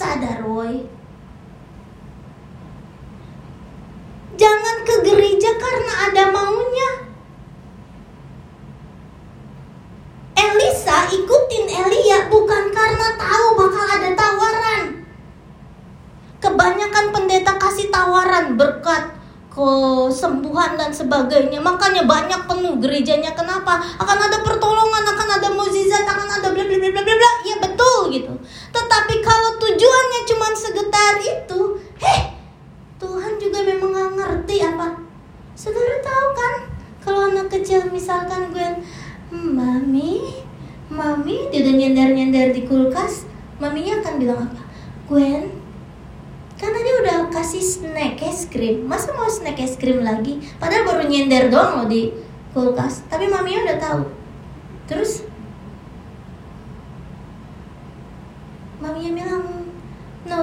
[0.00, 0.88] Sadar, woi.
[4.40, 6.90] Jangan ke gereja karena ada maunya.
[10.40, 15.04] Elisa ikutin Elia bukan karena tahu bakal ada tawaran.
[16.40, 19.20] Kebanyakan pendeta kasih tawaran berkat
[19.52, 21.60] kesembuhan dan sebagainya.
[21.60, 23.36] Makanya banyak penuh gerejanya.
[23.36, 23.76] Kenapa?
[24.00, 27.32] Akan ada pertolongan, akan ada mukjizat, akan ada bla bla bla bla bla.
[27.44, 28.32] Ya betul gitu.
[28.72, 31.60] Tetapi kalau tujuannya cuma segetar itu,
[32.04, 32.36] heh,
[33.00, 34.92] Tuhan juga memang gak ngerti apa.
[35.56, 36.54] Saudara tahu kan?
[37.00, 38.84] Kalau anak kecil misalkan gue
[39.32, 40.44] Mami,
[40.92, 43.24] Mami, dia udah nyender-nyender di kulkas.
[43.56, 44.60] Maminya akan bilang apa?
[45.08, 45.48] Gwen,
[46.60, 48.84] karena dia udah kasih snack es krim.
[48.84, 50.44] Masa mau snack es krim lagi?
[50.60, 52.12] Padahal baru nyender doang loh di
[52.52, 53.08] kulkas.
[53.08, 54.02] Tapi maminya udah tahu.
[54.84, 55.24] Terus
[58.84, 59.59] maminya bilang,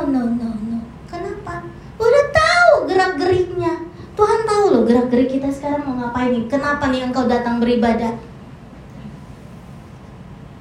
[0.06, 0.80] no no no.
[1.10, 1.66] Kenapa?
[1.98, 3.74] Udah tahu gerak geriknya.
[4.14, 6.46] Tuhan tahu loh gerak gerik kita sekarang mau ngapain nih.
[6.46, 8.14] Kenapa nih engkau datang beribadah?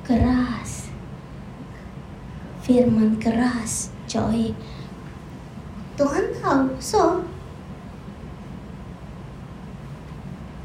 [0.06, 0.86] keras
[2.62, 4.54] firman keras coy
[5.98, 7.26] Tuhan tahu so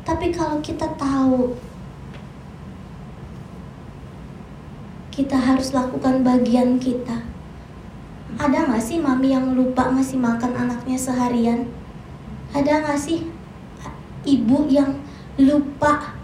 [0.05, 1.57] tapi kalau kita tahu
[5.09, 7.25] kita harus lakukan bagian kita
[8.39, 11.67] ada gak sih mami yang lupa ngasih makan anaknya seharian?
[12.55, 13.27] Ada gak sih
[14.23, 15.01] ibu yang
[15.41, 16.15] lupa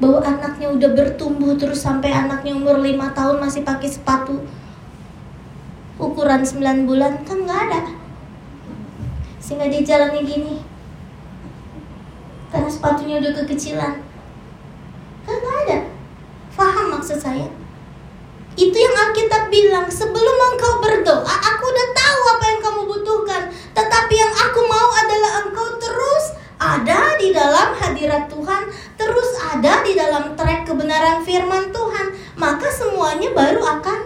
[0.00, 4.40] bahwa anaknya udah bertumbuh terus sampai anaknya umur 5 tahun masih pakai sepatu?
[6.00, 7.80] Ukuran 9 bulan kan nggak ada.
[9.36, 10.56] Sehingga dia jalannya gini.
[12.48, 13.94] Karena sepatunya udah kekecilan.
[15.28, 15.78] Kan nggak ada.
[16.56, 17.48] Paham maksud saya
[18.60, 23.42] itu yang Alkitab bilang sebelum engkau berdoa aku udah tahu apa yang kamu butuhkan
[23.72, 28.68] tetapi yang aku mau adalah engkau terus ada di dalam hadirat Tuhan,
[29.00, 34.00] terus ada di dalam trek kebenaran firman Tuhan, maka semuanya baru akan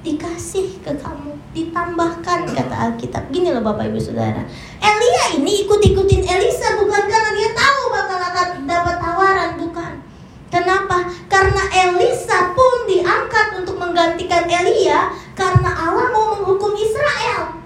[0.00, 3.28] dikasih ke kamu, ditambahkan kata Alkitab.
[3.28, 4.48] Gini loh Bapak Ibu Saudara.
[4.80, 9.92] Elia ini ikut-ikutin Elisa bukan karena dia tahu bakal akan dapat tawaran, bukan.
[10.48, 11.04] Kenapa?
[11.44, 17.60] Karena Elisa pun diangkat untuk menggantikan Elia karena Allah mau menghukum Israel.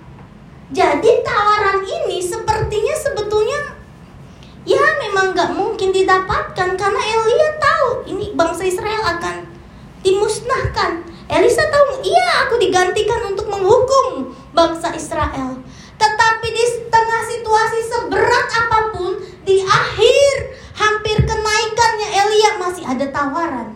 [0.75, 3.79] Jadi tawaran ini sepertinya sebetulnya
[4.67, 9.47] ya memang nggak mungkin didapatkan karena Elia tahu ini bangsa Israel akan
[10.03, 11.07] dimusnahkan.
[11.31, 15.55] Elisa tahu, iya aku digantikan untuk menghukum bangsa Israel.
[15.95, 20.35] Tetapi di tengah situasi seberat apa pun, di akhir
[20.79, 23.75] hampir kenaikannya Elia masih ada tawaran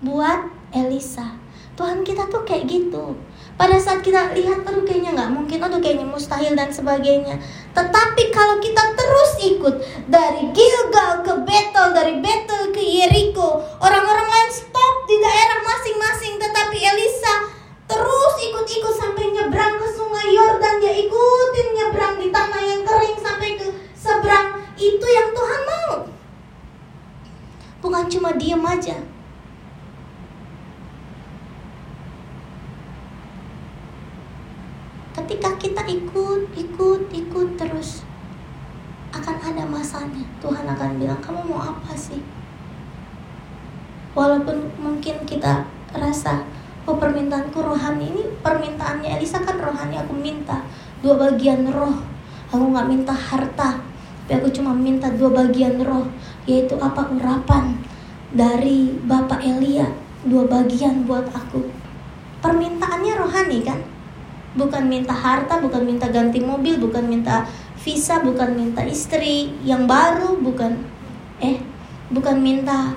[0.00, 1.36] buat Elisa.
[1.76, 3.16] Tuhan kita tuh kayak gitu.
[3.56, 7.36] Pada saat kita lihat aduh kayaknya nggak mungkin aduh kayaknya mustahil dan sebagainya.
[7.76, 9.74] Tetapi kalau kita terus ikut
[10.08, 16.78] dari Gilgal ke Betel dari Betel ke Yeriko orang-orang lain stop di daerah masing-masing tetapi
[16.80, 17.34] Elisa
[17.88, 20.80] terus ikut-ikut sampai nyebrang ke sungai Yordan.
[20.80, 24.56] Dia ikutin nyebrang di tanah yang kering sampai ke seberang.
[24.76, 26.19] Itu yang Tuhan mau
[27.80, 28.96] bukan cuma diem aja
[35.16, 38.04] ketika kita ikut ikut ikut terus
[40.00, 40.26] melakukannya.
[40.40, 42.20] Tuhan akan bilang, "Kamu mau apa sih?"
[44.16, 45.64] Walaupun mungkin kita
[45.94, 46.42] rasa,
[46.86, 50.66] "Oh, permintaanku rohani ini permintaannya Elisa kan rohani, aku minta
[51.04, 51.94] dua bagian roh.
[52.50, 53.78] Aku nggak minta harta,
[54.26, 56.06] tapi aku cuma minta dua bagian roh,
[56.50, 57.78] yaitu apa urapan
[58.34, 59.86] dari Bapak Elia,
[60.26, 61.62] dua bagian buat aku."
[62.42, 63.78] Permintaannya rohani kan?
[64.58, 67.46] Bukan minta harta, bukan minta ganti mobil, bukan minta
[67.80, 70.84] visa bukan minta istri yang baru bukan
[71.40, 71.64] eh
[72.12, 72.92] bukan minta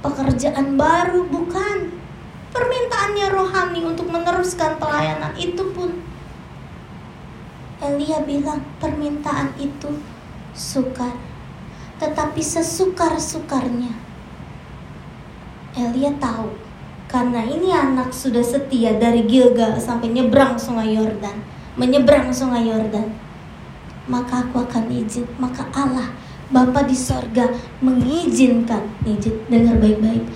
[0.00, 1.92] pekerjaan baru bukan
[2.48, 6.00] permintaannya rohani untuk meneruskan pelayanan itu pun
[7.82, 10.00] Elia bilang permintaan itu
[10.56, 11.12] sukar
[12.02, 13.94] tetapi sesukar-sukarnya.
[15.78, 16.58] Elia tahu
[17.06, 23.16] karena ini anak sudah setia dari Gilgal sampai nyebrang sungai Yordan menyeberang sungai Yordan,
[24.04, 26.12] maka aku akan izin, maka Allah
[26.52, 27.48] Bapa di sorga
[27.80, 30.28] mengizinkan, izin dengar baik-baik.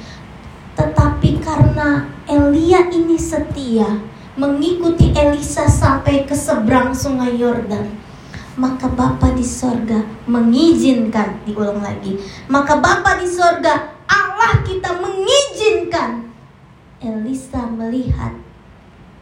[0.73, 4.01] Tetapi karena Elia ini setia
[4.33, 7.93] mengikuti Elisa sampai ke seberang sungai Yordan,
[8.57, 12.17] maka Bapa di sorga mengizinkan, diulang lagi,
[12.49, 16.33] maka Bapa di sorga Allah kita mengizinkan
[17.05, 18.33] Elisa melihat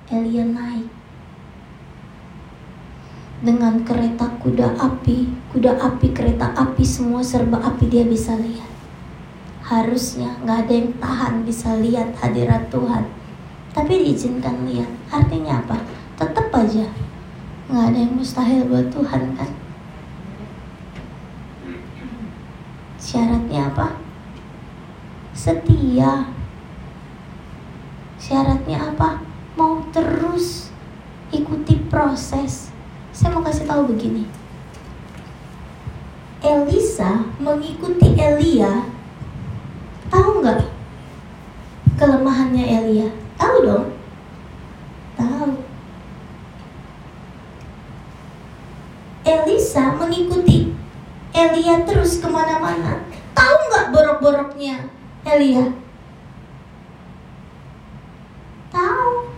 [0.06, 0.86] Elia naik
[3.44, 8.72] dengan kereta kuda api, kuda api, kereta api, semua serba api dia bisa lihat.
[9.60, 13.04] Harusnya nggak ada yang tahan bisa lihat hadirat Tuhan.
[13.74, 14.88] Tapi diizinkan lihat.
[15.12, 15.76] Artinya apa?
[16.16, 16.88] Tetap aja
[17.70, 19.50] nggak ada yang mustahil buat Tuhan kan?
[23.00, 23.96] Syaratnya apa?
[25.32, 26.28] Setia.
[28.20, 29.24] Syaratnya apa?
[29.56, 30.72] Mau terus
[31.32, 32.74] ikuti proses
[33.14, 34.26] saya mau kasih tahu begini.
[36.42, 38.90] Elisa mengikuti Elia.
[40.10, 40.66] Tahu nggak
[41.94, 43.08] kelemahannya Elia?
[43.38, 43.86] Tahu dong.
[45.14, 45.63] Tahu.
[49.24, 50.76] Elisa mengikuti
[51.34, 53.00] Elia terus ke mana-mana.
[53.32, 54.92] Tahu nggak borok-boroknya
[55.24, 55.72] Elia?
[58.68, 59.32] Tahu.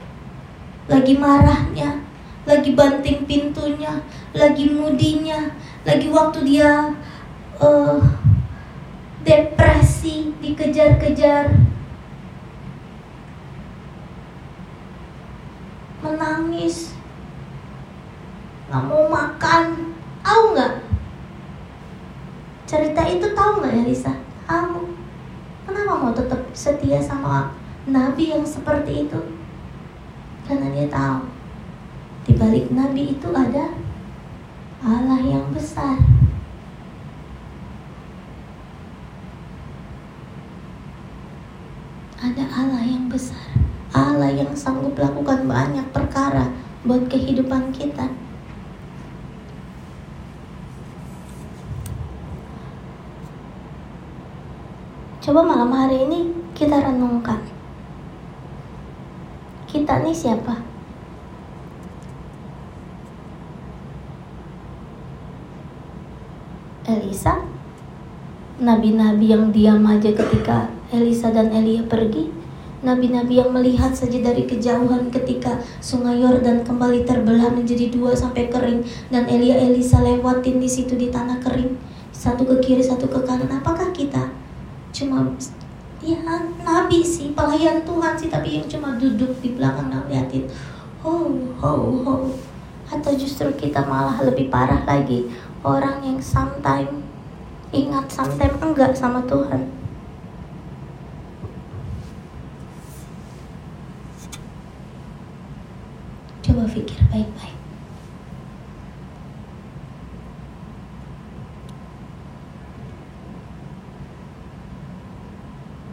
[0.91, 2.03] Lagi marahnya,
[2.47, 4.03] lagi banting pintunya,
[4.35, 5.55] lagi mudinya,
[5.87, 6.95] lagi waktu dia
[7.59, 7.99] uh,
[9.27, 11.51] depresi, dikejar-kejar,
[16.03, 16.96] menangis,
[18.67, 19.95] nggak mau makan,
[20.27, 20.75] tahu nggak?
[22.67, 24.13] Cerita itu tahu nggak ya Lisa?
[24.47, 24.91] Tahu.
[25.67, 27.55] Kenapa mau tetap setia sama
[27.87, 29.21] nabi yang seperti itu?
[30.47, 31.31] Karena dia tahu
[32.27, 33.71] di balik nabi itu ada
[34.83, 36.03] Allah yang besar.
[42.19, 43.47] Ada Allah yang besar.
[43.95, 46.51] Allah yang sanggup lakukan banyak perkara
[46.83, 48.26] buat kehidupan kita.
[55.27, 57.43] Coba malam hari ini kita renungkan.
[59.67, 60.55] Kita nih siapa?
[66.87, 67.43] Elisa
[68.63, 72.31] nabi-nabi yang diam aja ketika Elisa dan Elia pergi
[72.87, 78.87] nabi-nabi yang melihat saja dari kejauhan ketika sungai Yordan kembali terbelah menjadi dua sampai kering
[79.11, 81.75] dan Elia Elisa lewatin di situ di tanah kering
[82.15, 84.36] satu ke kiri satu ke kanan apakah kita
[84.97, 85.29] cuma
[86.01, 86.17] ya
[86.65, 90.49] nabi sih pelayan Tuhan sih tapi yang cuma duduk di belakang dan liatin
[91.05, 92.25] oh oh oh
[92.89, 95.29] atau justru kita malah lebih parah lagi
[95.61, 97.05] orang yang sometimes
[97.77, 99.69] ingat sometimes enggak sama Tuhan.
[106.47, 107.57] Coba pikir baik-baik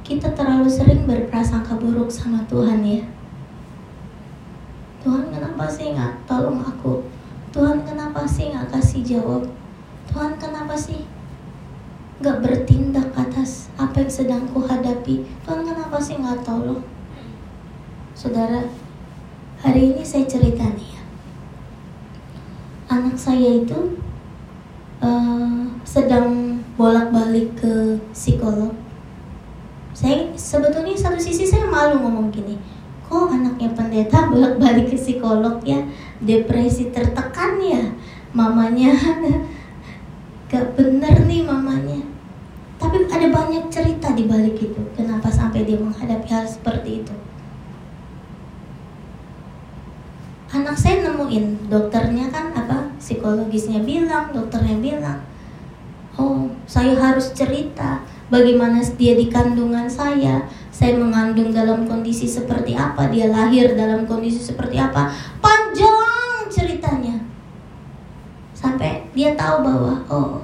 [0.03, 3.07] kita terlalu sering berprasangka buruk sama Tuhan ya.
[4.99, 7.07] Tuhan kenapa sih nggak tolong aku?
[7.55, 9.47] Tuhan kenapa sih nggak kasih jawab?
[10.11, 11.07] Tuhan kenapa sih
[12.19, 15.23] gak bertindak atas apa yang sedang kuhadapi?
[15.47, 16.83] Tuhan kenapa sih gak tolong?
[18.11, 18.67] Saudara
[19.63, 21.03] hari ini saya cerita nih ya.
[22.91, 23.95] Anak saya itu
[24.99, 28.82] uh, sedang bolak-balik ke psikolog
[29.93, 32.57] saya sebetulnya satu sisi saya malu ngomong gini
[33.13, 35.85] kok anaknya pendeta bolak-balik ke psikolog ya?
[36.17, 37.93] Depresi tertekan ya?
[38.33, 38.89] Mamanya
[40.49, 42.01] gak bener nih mamanya.
[42.81, 47.13] Tapi ada banyak cerita di balik itu kenapa sampai dia menghadapi hal seperti itu.
[50.53, 55.19] Anak saya nemuin dokternya kan apa psikologisnya bilang dokternya bilang
[56.17, 60.41] oh saya harus cerita bagaimana dia di kandungan saya?
[60.73, 63.05] Saya mengandung dalam kondisi seperti apa?
[63.13, 65.13] Dia lahir dalam kondisi seperti apa?
[65.37, 67.21] Panjang ceritanya.
[68.57, 70.41] Sampai dia tahu bahwa oh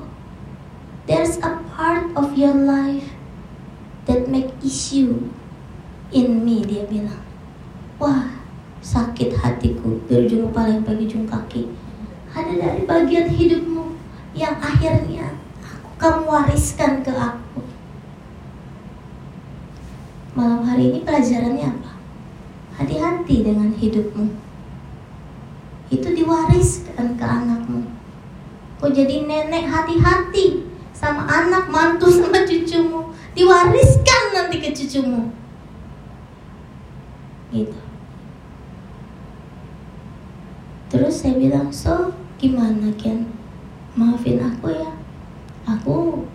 [1.10, 3.10] there's a part of your life
[4.06, 5.34] that make issue
[6.14, 7.26] in me dia bilang.
[7.98, 8.30] Wah
[8.86, 9.98] sakit hatiku.
[10.06, 11.66] Dari kepala sampai ujung kaki.
[12.30, 13.98] Ada dari bagian hidupmu
[14.38, 15.34] yang akhirnya
[15.66, 17.49] aku kamu wariskan ke aku
[20.40, 21.92] malam hari ini pelajarannya apa
[22.80, 24.32] hati-hati dengan hidupmu
[25.92, 27.84] itu diwariskan ke anakmu
[28.80, 30.70] kok jadi nenek hati-hati
[31.00, 33.16] sama anak, mantu sama cucumu.
[33.32, 35.32] Diwariskan nanti ke cucumu.
[37.56, 37.80] Gitu.
[40.92, 43.32] Terus saya bilang, so gimana Ken?
[43.96, 44.92] Maafin aku ya.
[45.64, 46.28] Aku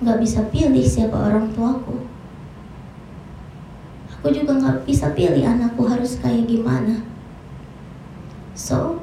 [0.00, 2.06] nggak bisa pilih siapa orang tuaku.
[4.20, 7.00] Aku juga nggak bisa pilih anakku harus kayak gimana.
[8.52, 9.00] So,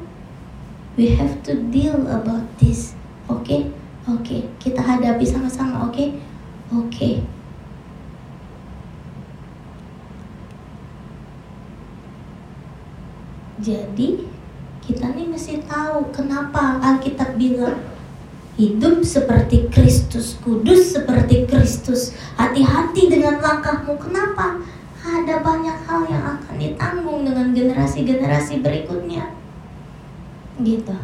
[0.94, 2.94] we have to deal about this,
[3.26, 3.42] oke?
[3.42, 3.74] Okay?
[4.06, 5.98] Oke, okay, kita hadapi sama-sama, oke?
[5.98, 6.08] Okay?
[6.70, 6.86] Oke.
[6.94, 7.16] Okay.
[13.58, 14.30] Jadi,
[14.86, 17.82] kita nih mesti tahu kenapa Alkitab bilang
[18.54, 22.14] hidup seperti Kristus, kudus seperti Kristus.
[22.38, 23.98] Hati-hati dengan langkahmu.
[23.98, 24.62] Kenapa?
[25.08, 29.32] Ada banyak hal yang akan ditanggung dengan generasi-generasi berikutnya.
[30.60, 30.98] Gitu.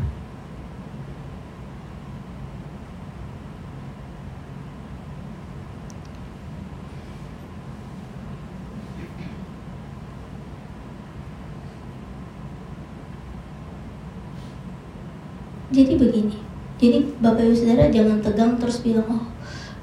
[15.73, 16.37] Jadi begini,
[16.77, 19.25] jadi Bapak Ibu Saudara jangan tegang terus bilang, oh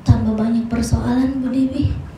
[0.06, 2.09] tambah banyak persoalan Bu Debi.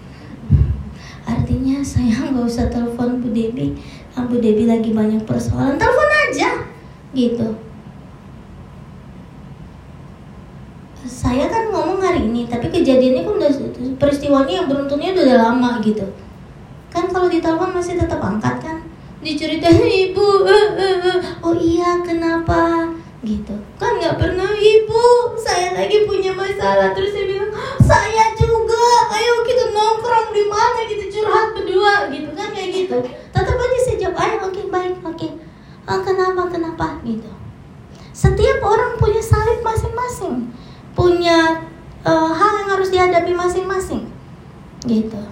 [1.83, 3.75] Artinya saya nggak usah telepon Bu Debi,
[4.15, 6.63] ah, Bu Debi lagi banyak persoalan, telepon aja,
[7.11, 7.59] gitu.
[11.03, 13.51] Saya kan ngomong hari ini, tapi kejadiannya kan udah
[13.99, 16.07] peristiwanya yang beruntungnya udah lama gitu.
[16.87, 18.79] Kan kalau ditelepon masih tetap angkat kan?
[19.19, 20.47] Diceritain ibu,
[21.43, 22.95] oh iya kenapa?
[23.23, 25.07] gitu kan nggak pernah ibu
[25.39, 28.32] saya lagi punya masalah terus saya bilang saya
[29.13, 32.97] ayo kita nongkrong di mana kita curhat berdua gitu kan kayak gitu
[33.33, 35.31] tetap aja jawab ayo oke okay, baik oke okay.
[35.87, 37.31] oh, kenapa kenapa gitu
[38.13, 40.51] setiap orang punya salib masing-masing
[40.93, 41.65] punya
[42.05, 44.11] uh, hal yang harus dihadapi masing-masing
[44.85, 45.23] gitu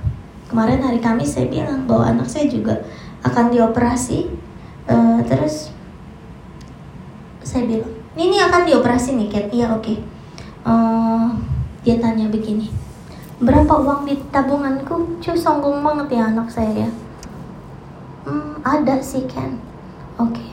[0.46, 2.86] kemarin hari Kamis saya bilang bahwa anak saya juga
[3.26, 4.30] akan dioperasi
[4.86, 5.74] uh, terus
[7.42, 9.96] saya bilang ini akan dioperasi nih Kat iya oke okay.
[10.62, 11.26] uh, eh,
[11.82, 12.70] dia tanya begini
[13.41, 15.18] berapa uang di tabunganku?
[15.18, 16.86] Cuy sombong banget ya anak saya.
[16.86, 16.91] Ya
[18.28, 19.59] hmm, ada sih Ken.
[20.20, 20.36] Oke.
[20.36, 20.51] Okay.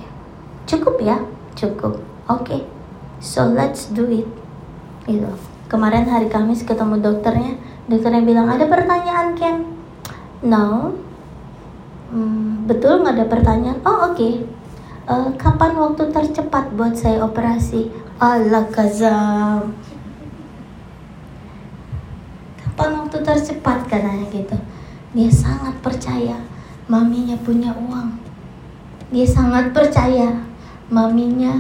[0.68, 1.18] cukup ya?
[1.54, 2.00] Cukup.
[2.32, 2.48] Oke.
[2.48, 2.62] Okay.
[3.20, 4.28] so let's do it.
[5.06, 5.30] Gitu
[5.68, 7.60] kemarin hari Kamis ketemu dokternya.
[7.92, 9.68] Dokternya bilang ada pertanyaan Ken.
[10.42, 10.96] No.
[12.08, 13.80] Hmm, betul nggak ada pertanyaan?
[13.84, 14.16] Oh oke.
[14.16, 14.58] Okay
[15.08, 17.90] uh, kapan waktu tercepat buat saya operasi?
[18.20, 19.74] Allah kazam.
[22.62, 24.60] Kapan waktu tercepat katanya gitu.
[25.16, 26.44] Dia sangat percaya
[26.92, 28.20] maminya punya uang.
[29.16, 30.44] Dia sangat percaya
[30.92, 31.56] maminya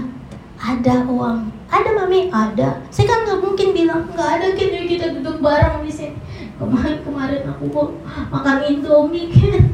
[0.59, 1.47] ada uang.
[1.71, 2.27] Ada mami?
[2.27, 2.83] Ada.
[2.91, 6.19] Saya kan nggak mungkin bilang nggak ada kan kita duduk bareng di sini.
[6.59, 7.95] Kemarin kemarin aku mau
[8.27, 9.71] makan indomie kan.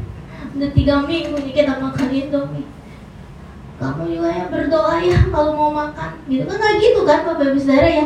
[0.53, 2.69] Udah tiga minggu nih kita makan indomie
[3.73, 7.59] kamu juga ya berdoa ya kalau mau makan gitu kan nggak gitu kan bapak ibu
[7.59, 8.05] saudara ya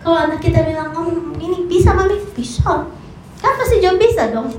[0.00, 2.88] kalau anak kita bilang kamu ini bisa mami bisa
[3.38, 4.50] kan pasti jawab bisa dong.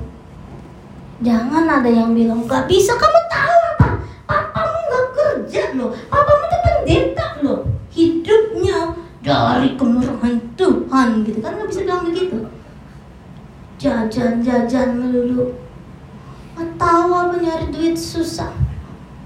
[1.19, 3.87] Jangan ada yang bilang nggak bisa kamu tahu apa?
[4.23, 5.91] Papamu nggak kerja loh.
[6.07, 7.59] Papamu tuh pendeta loh.
[7.91, 11.39] Hidupnya dari kemurahan Tuhan gitu.
[11.43, 12.37] Kan nggak bisa bilang begitu.
[13.79, 15.59] Jajan-jajan melulu.
[16.59, 18.55] Tahu apa nyari duit susah.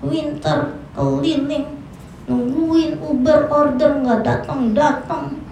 [0.02, 1.86] Winter keliling.
[2.26, 5.43] Nungguin Uber order nggak datang datang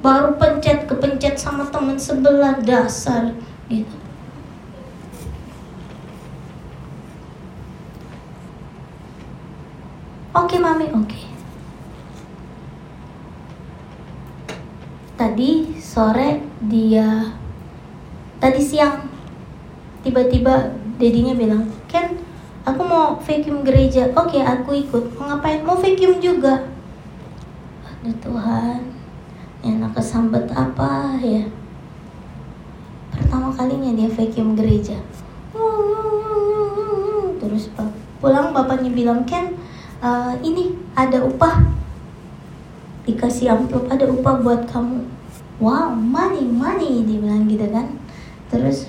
[0.00, 3.36] baru pencet kepencet sama temen sebelah dasar.
[3.68, 3.96] Gitu.
[10.32, 11.22] Oke mami oke.
[15.20, 17.36] Tadi sore dia
[18.40, 19.04] tadi siang
[20.00, 22.16] tiba-tiba dedinya bilang Ken
[22.64, 24.08] aku mau vacuum gereja.
[24.16, 25.12] Oke aku ikut.
[25.20, 25.60] Mau ngapain?
[25.60, 26.64] Mau vacuum juga.
[27.84, 28.89] Aduh Tuhan
[29.60, 31.44] enak kesambet apa ya?
[33.10, 34.96] Pertama kalinya dia vacuum gereja.
[37.40, 37.72] Terus
[38.20, 39.56] pulang bapaknya bilang Ken
[40.00, 41.64] uh, ini ada upah.
[43.04, 45.04] Dikasih amplop ada upah buat kamu.
[45.60, 47.96] Wow money money dia bilang gitu kan.
[48.48, 48.88] Terus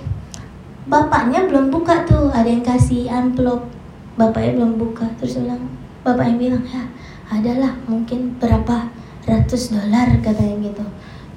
[0.88, 3.68] bapaknya belum buka tuh ada yang kasih amplop.
[4.16, 5.08] Bapaknya belum buka.
[5.20, 5.68] Terus bilang
[6.02, 6.84] bapak yang bilang ya
[7.32, 8.90] adalah mungkin berapa
[9.26, 10.86] ratus dolar katanya gitu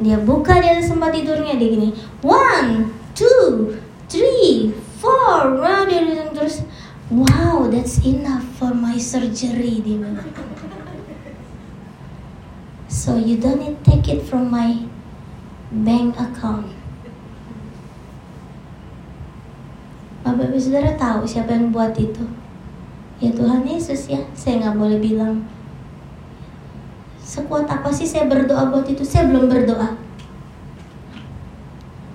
[0.03, 1.89] dia buka di atas tempat tidurnya dia gini
[2.25, 3.79] one two
[4.11, 6.67] three four wow dia bilang terus
[7.13, 10.19] wow that's enough for my surgery dia bilang
[12.91, 14.83] so you don't need take it from my
[15.71, 16.75] bank account
[20.25, 22.25] Bapak Ibu Saudara tahu siapa yang buat itu?
[23.21, 24.25] Ya Tuhan Yesus ya.
[24.33, 25.45] Saya nggak boleh bilang
[27.25, 29.01] sekuat apa sih saya berdoa buat itu?
[29.01, 29.97] Saya belum berdoa.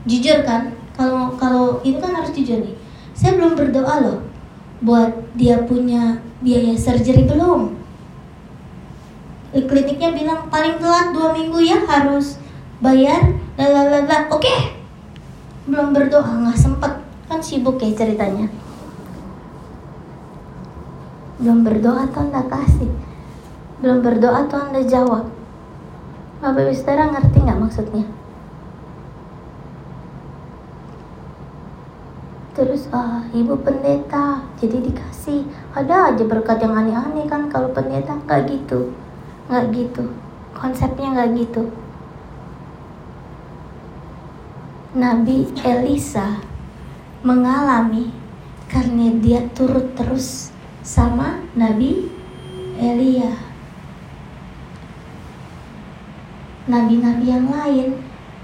[0.05, 0.71] Jujur kan?
[0.93, 2.77] Kalau kalau itu kan harus jujur nih.
[3.17, 4.19] Saya belum berdoa loh
[4.79, 7.75] buat dia punya biaya surgery belum.
[9.49, 12.37] Kliniknya bilang paling telat dua minggu ya harus
[12.79, 13.33] bayar.
[13.59, 14.31] Lalalala.
[14.31, 14.77] Oke.
[15.67, 18.49] Belum berdoa nggak sempet kan sibuk ya ceritanya
[21.39, 22.91] belum berdoa tuh anda kasih
[23.79, 25.31] belum berdoa tuh anda jawab.
[26.39, 28.05] Bapak Ibu Saudara ngerti nggak maksudnya?
[32.59, 35.47] Terus ah ibu pendeta jadi dikasih.
[35.71, 38.19] Ada aja berkat yang aneh-aneh kan kalau pendeta.
[38.27, 38.91] Nggak gitu.
[39.47, 40.03] Nggak gitu.
[40.51, 41.71] Konsepnya nggak gitu.
[44.91, 46.43] Nabi Elisa
[47.23, 48.11] mengalami
[48.67, 50.51] karena dia turut terus
[50.83, 52.11] sama Nabi
[52.75, 53.48] Elia.
[56.69, 57.87] Nabi-nabi yang lain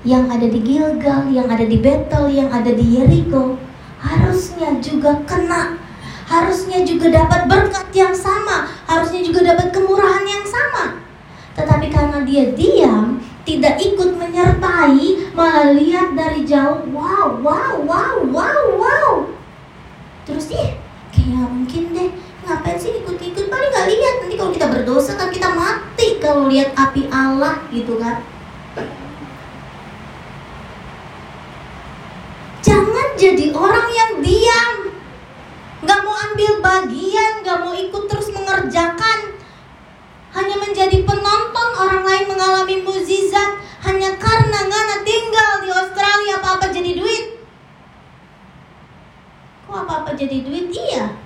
[0.05, 3.57] yang ada di Gilgal, yang ada di Betel, yang ada di Jericho
[4.01, 5.85] harusnya juga kena
[6.25, 11.05] harusnya juga dapat berkat yang sama, harusnya juga dapat kemurahan yang sama.
[11.55, 18.63] Tetapi karena dia diam, tidak ikut menyertai, malah lihat dari jauh, wow, wow, wow, wow,
[18.75, 19.11] wow.
[20.25, 20.81] Terus dia
[21.13, 22.09] kayak mungkin deh,
[22.45, 23.49] ngapain sih ikut-ikut?
[23.49, 27.97] Paling nggak lihat nanti kalau kita berdosa kan kita mati kalau lihat api Allah gitu
[27.97, 28.21] kan.
[32.61, 34.75] Jangan jadi orang yang diam,
[35.85, 39.19] nggak mau ambil bagian, nggak mau ikut terus mengerjakan,
[40.33, 46.91] hanya menjadi penonton orang lain mengalami mukjizat hanya karena Ngana tinggal di Australia apa-apa jadi
[46.97, 47.25] duit.
[49.69, 50.73] Kok apa-apa jadi duit?
[50.73, 51.24] Iya.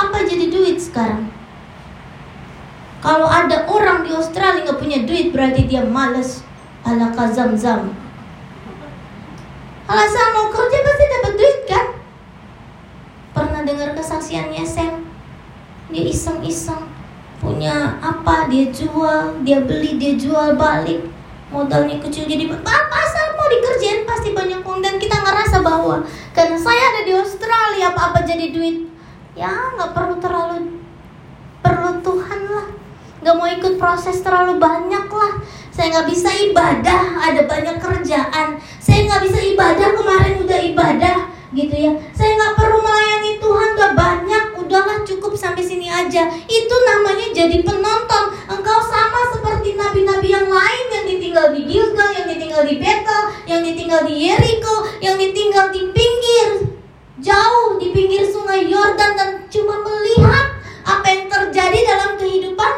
[0.00, 1.28] Apa-apa jadi duit sekarang.
[3.04, 6.40] Kalau ada orang di Australia nggak punya duit berarti dia malas
[6.88, 7.92] ala kazam-zam.
[9.84, 11.86] Alasan mau kerja pasti dapat duit kan?
[13.36, 15.04] Pernah dengar kesaksiannya Sam?
[15.92, 16.88] Dia iseng-iseng
[17.44, 21.12] punya apa dia jual dia beli dia jual balik
[21.52, 26.04] modalnya kecil jadi pasar mau dikerjain pasti banyak uang dan kita ngerasa bahwa
[26.36, 28.89] karena saya ada di Australia apa apa jadi duit
[29.40, 30.84] ya nggak perlu terlalu
[31.64, 32.68] perlu Tuhan lah.
[33.24, 35.32] Nggak mau ikut proses terlalu banyak lah.
[35.72, 38.60] Saya nggak bisa ibadah ada banyak kerjaan.
[38.76, 41.18] Saya nggak bisa ibadah kemarin udah ibadah
[41.56, 41.92] gitu ya.
[42.12, 46.28] Saya nggak perlu melayani Tuhan gak banyak udahlah cukup sampai sini aja.
[46.44, 48.24] Itu namanya jadi penonton.
[48.44, 53.60] Engkau sama seperti nabi-nabi yang lain yang ditinggal di Gilgal yang ditinggal di Betel yang
[53.64, 56.69] ditinggal di Jericho yang ditinggal di pinggir
[57.20, 62.72] jauh di pinggir sungai Yordan dan cuma melihat apa yang terjadi dalam kehidupan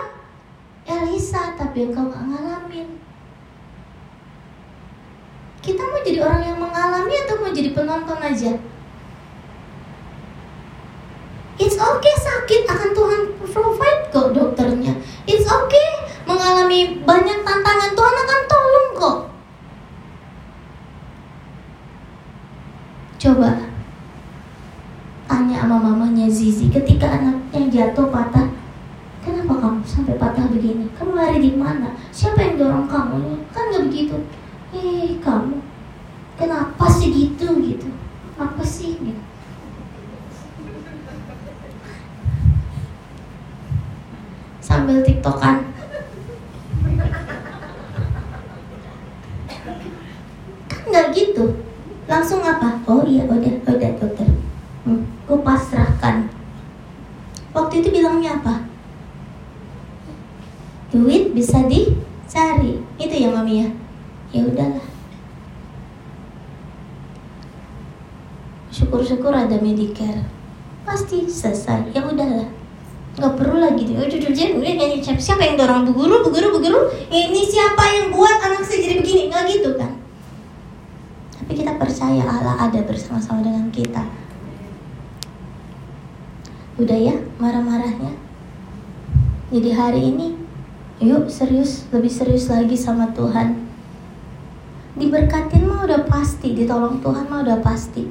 [0.85, 3.03] Elisa tapi engkau nggak ngalamin
[5.63, 8.53] kita mau jadi orang yang mengalami atau mau jadi penonton aja?
[11.63, 14.99] It's okay sakit akan Tuhan provide kok dokternya.
[15.23, 15.89] It's okay
[16.27, 19.19] mengalami banyak tantangan Tuhan akan tolong kok.
[23.23, 23.71] Coba
[25.31, 28.51] tanya sama mamanya Zizi ketika anaknya jatuh patah.
[29.23, 30.91] Kenapa kamu sampai patah begini?
[30.99, 31.95] Kamu lari di mana?
[32.11, 33.47] Siapa yang dorong kamu?
[33.55, 34.19] Kan nggak begitu
[34.73, 35.61] eh kamu
[36.41, 37.93] kenapa sih gitu gitu
[38.41, 39.23] apa sih gitu
[44.65, 45.69] sambil tiktokan
[52.09, 54.29] langsung apa oh iya udah udah dokter
[54.85, 56.29] hmm, gue pasrahkan
[57.53, 58.69] waktu itu bilangnya apa
[60.93, 63.69] duit bisa dicari itu ya mami ya
[64.33, 64.85] ya udahlah
[68.73, 70.25] syukur-syukur ada Medicare
[70.89, 72.49] pasti selesai ya udahlah
[73.13, 75.83] nggak perlu lagi tuh udah udah udah nyanyi siapa siapa yang dorong?
[75.91, 76.81] Bu guru bu guru bu guru
[77.11, 79.21] ini siapa yang buat anak saya jadi begini?
[79.29, 79.93] Nggak gitu kan?
[81.43, 84.07] Tapi kita percaya Allah ada bersama-sama dengan kita.
[86.79, 88.15] Udah ya marah-marahnya.
[89.53, 90.33] Jadi hari ini
[91.03, 93.69] yuk serius lebih serius lagi sama Tuhan.
[94.97, 98.07] Diberkatin mah udah pasti ditolong Tuhan mah udah pasti.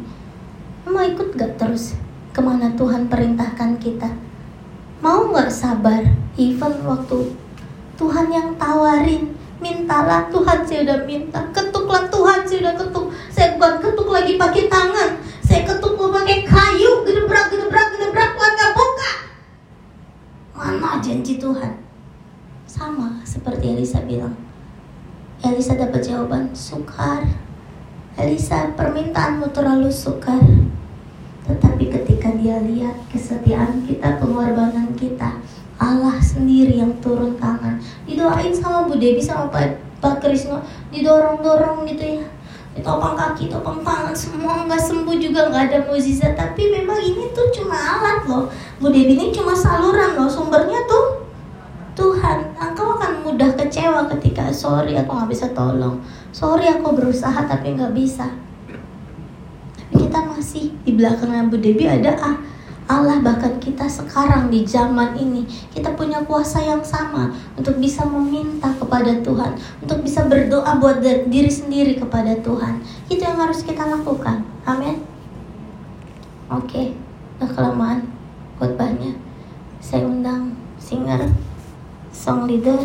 [0.85, 1.97] Mau ikut gak terus
[2.35, 4.11] ke mana Tuhan perintahkan kita?
[5.01, 6.20] Mau nggak sabar?
[6.39, 7.35] Even waktu
[7.99, 13.05] Tuhan yang tawarin, mintalah Tuhan saya udah minta, ketuklah Tuhan saya udah ketuk.
[13.29, 18.51] Saya bukan ketuk lagi pakai tangan, saya ketuk mau pakai kayu, gedebrak, gedebrak, gedebrak, Tuhan
[18.57, 19.11] nggak buka.
[20.57, 21.83] Mana janji Tuhan?
[22.65, 24.33] Sama seperti Elisa bilang.
[25.41, 27.27] Elisa dapat jawaban, sukar.
[28.15, 30.41] Elisa, permintaanmu terlalu sukar.
[31.45, 35.41] Tetapi ketika dia lihat kesetiaan kita, pengorbanan kita,
[35.81, 37.81] Allah sendiri yang turun tangan.
[38.05, 40.61] Didoain sama Bu Devi sama Pak, Pak Krisno,
[40.93, 42.25] didorong-dorong gitu ya.
[42.77, 46.37] Ditopang kaki, topang tangan, semua nggak sembuh juga nggak ada mukjizat.
[46.37, 48.45] Tapi memang ini tuh cuma alat loh.
[48.77, 51.25] Bu Devi ini cuma saluran loh, sumbernya tuh
[51.97, 55.99] Tuhan, engkau akan mudah kecewa ketika sorry aku nggak bisa tolong,
[56.31, 58.31] sorry aku berusaha tapi nggak bisa
[60.11, 62.35] kita masih di belakang Bu Debi ada ah
[62.91, 68.67] Allah bahkan kita sekarang di zaman ini kita punya kuasa yang sama untuk bisa meminta
[68.75, 72.83] kepada Tuhan untuk bisa berdoa buat diri sendiri kepada Tuhan.
[73.07, 74.43] Itu yang harus kita lakukan.
[74.67, 75.07] Amin.
[76.51, 76.87] Oke okay.
[77.39, 77.99] udah kelamaan
[78.59, 79.15] khotbahnya.
[79.79, 81.31] Saya undang singer
[82.11, 82.77] song leader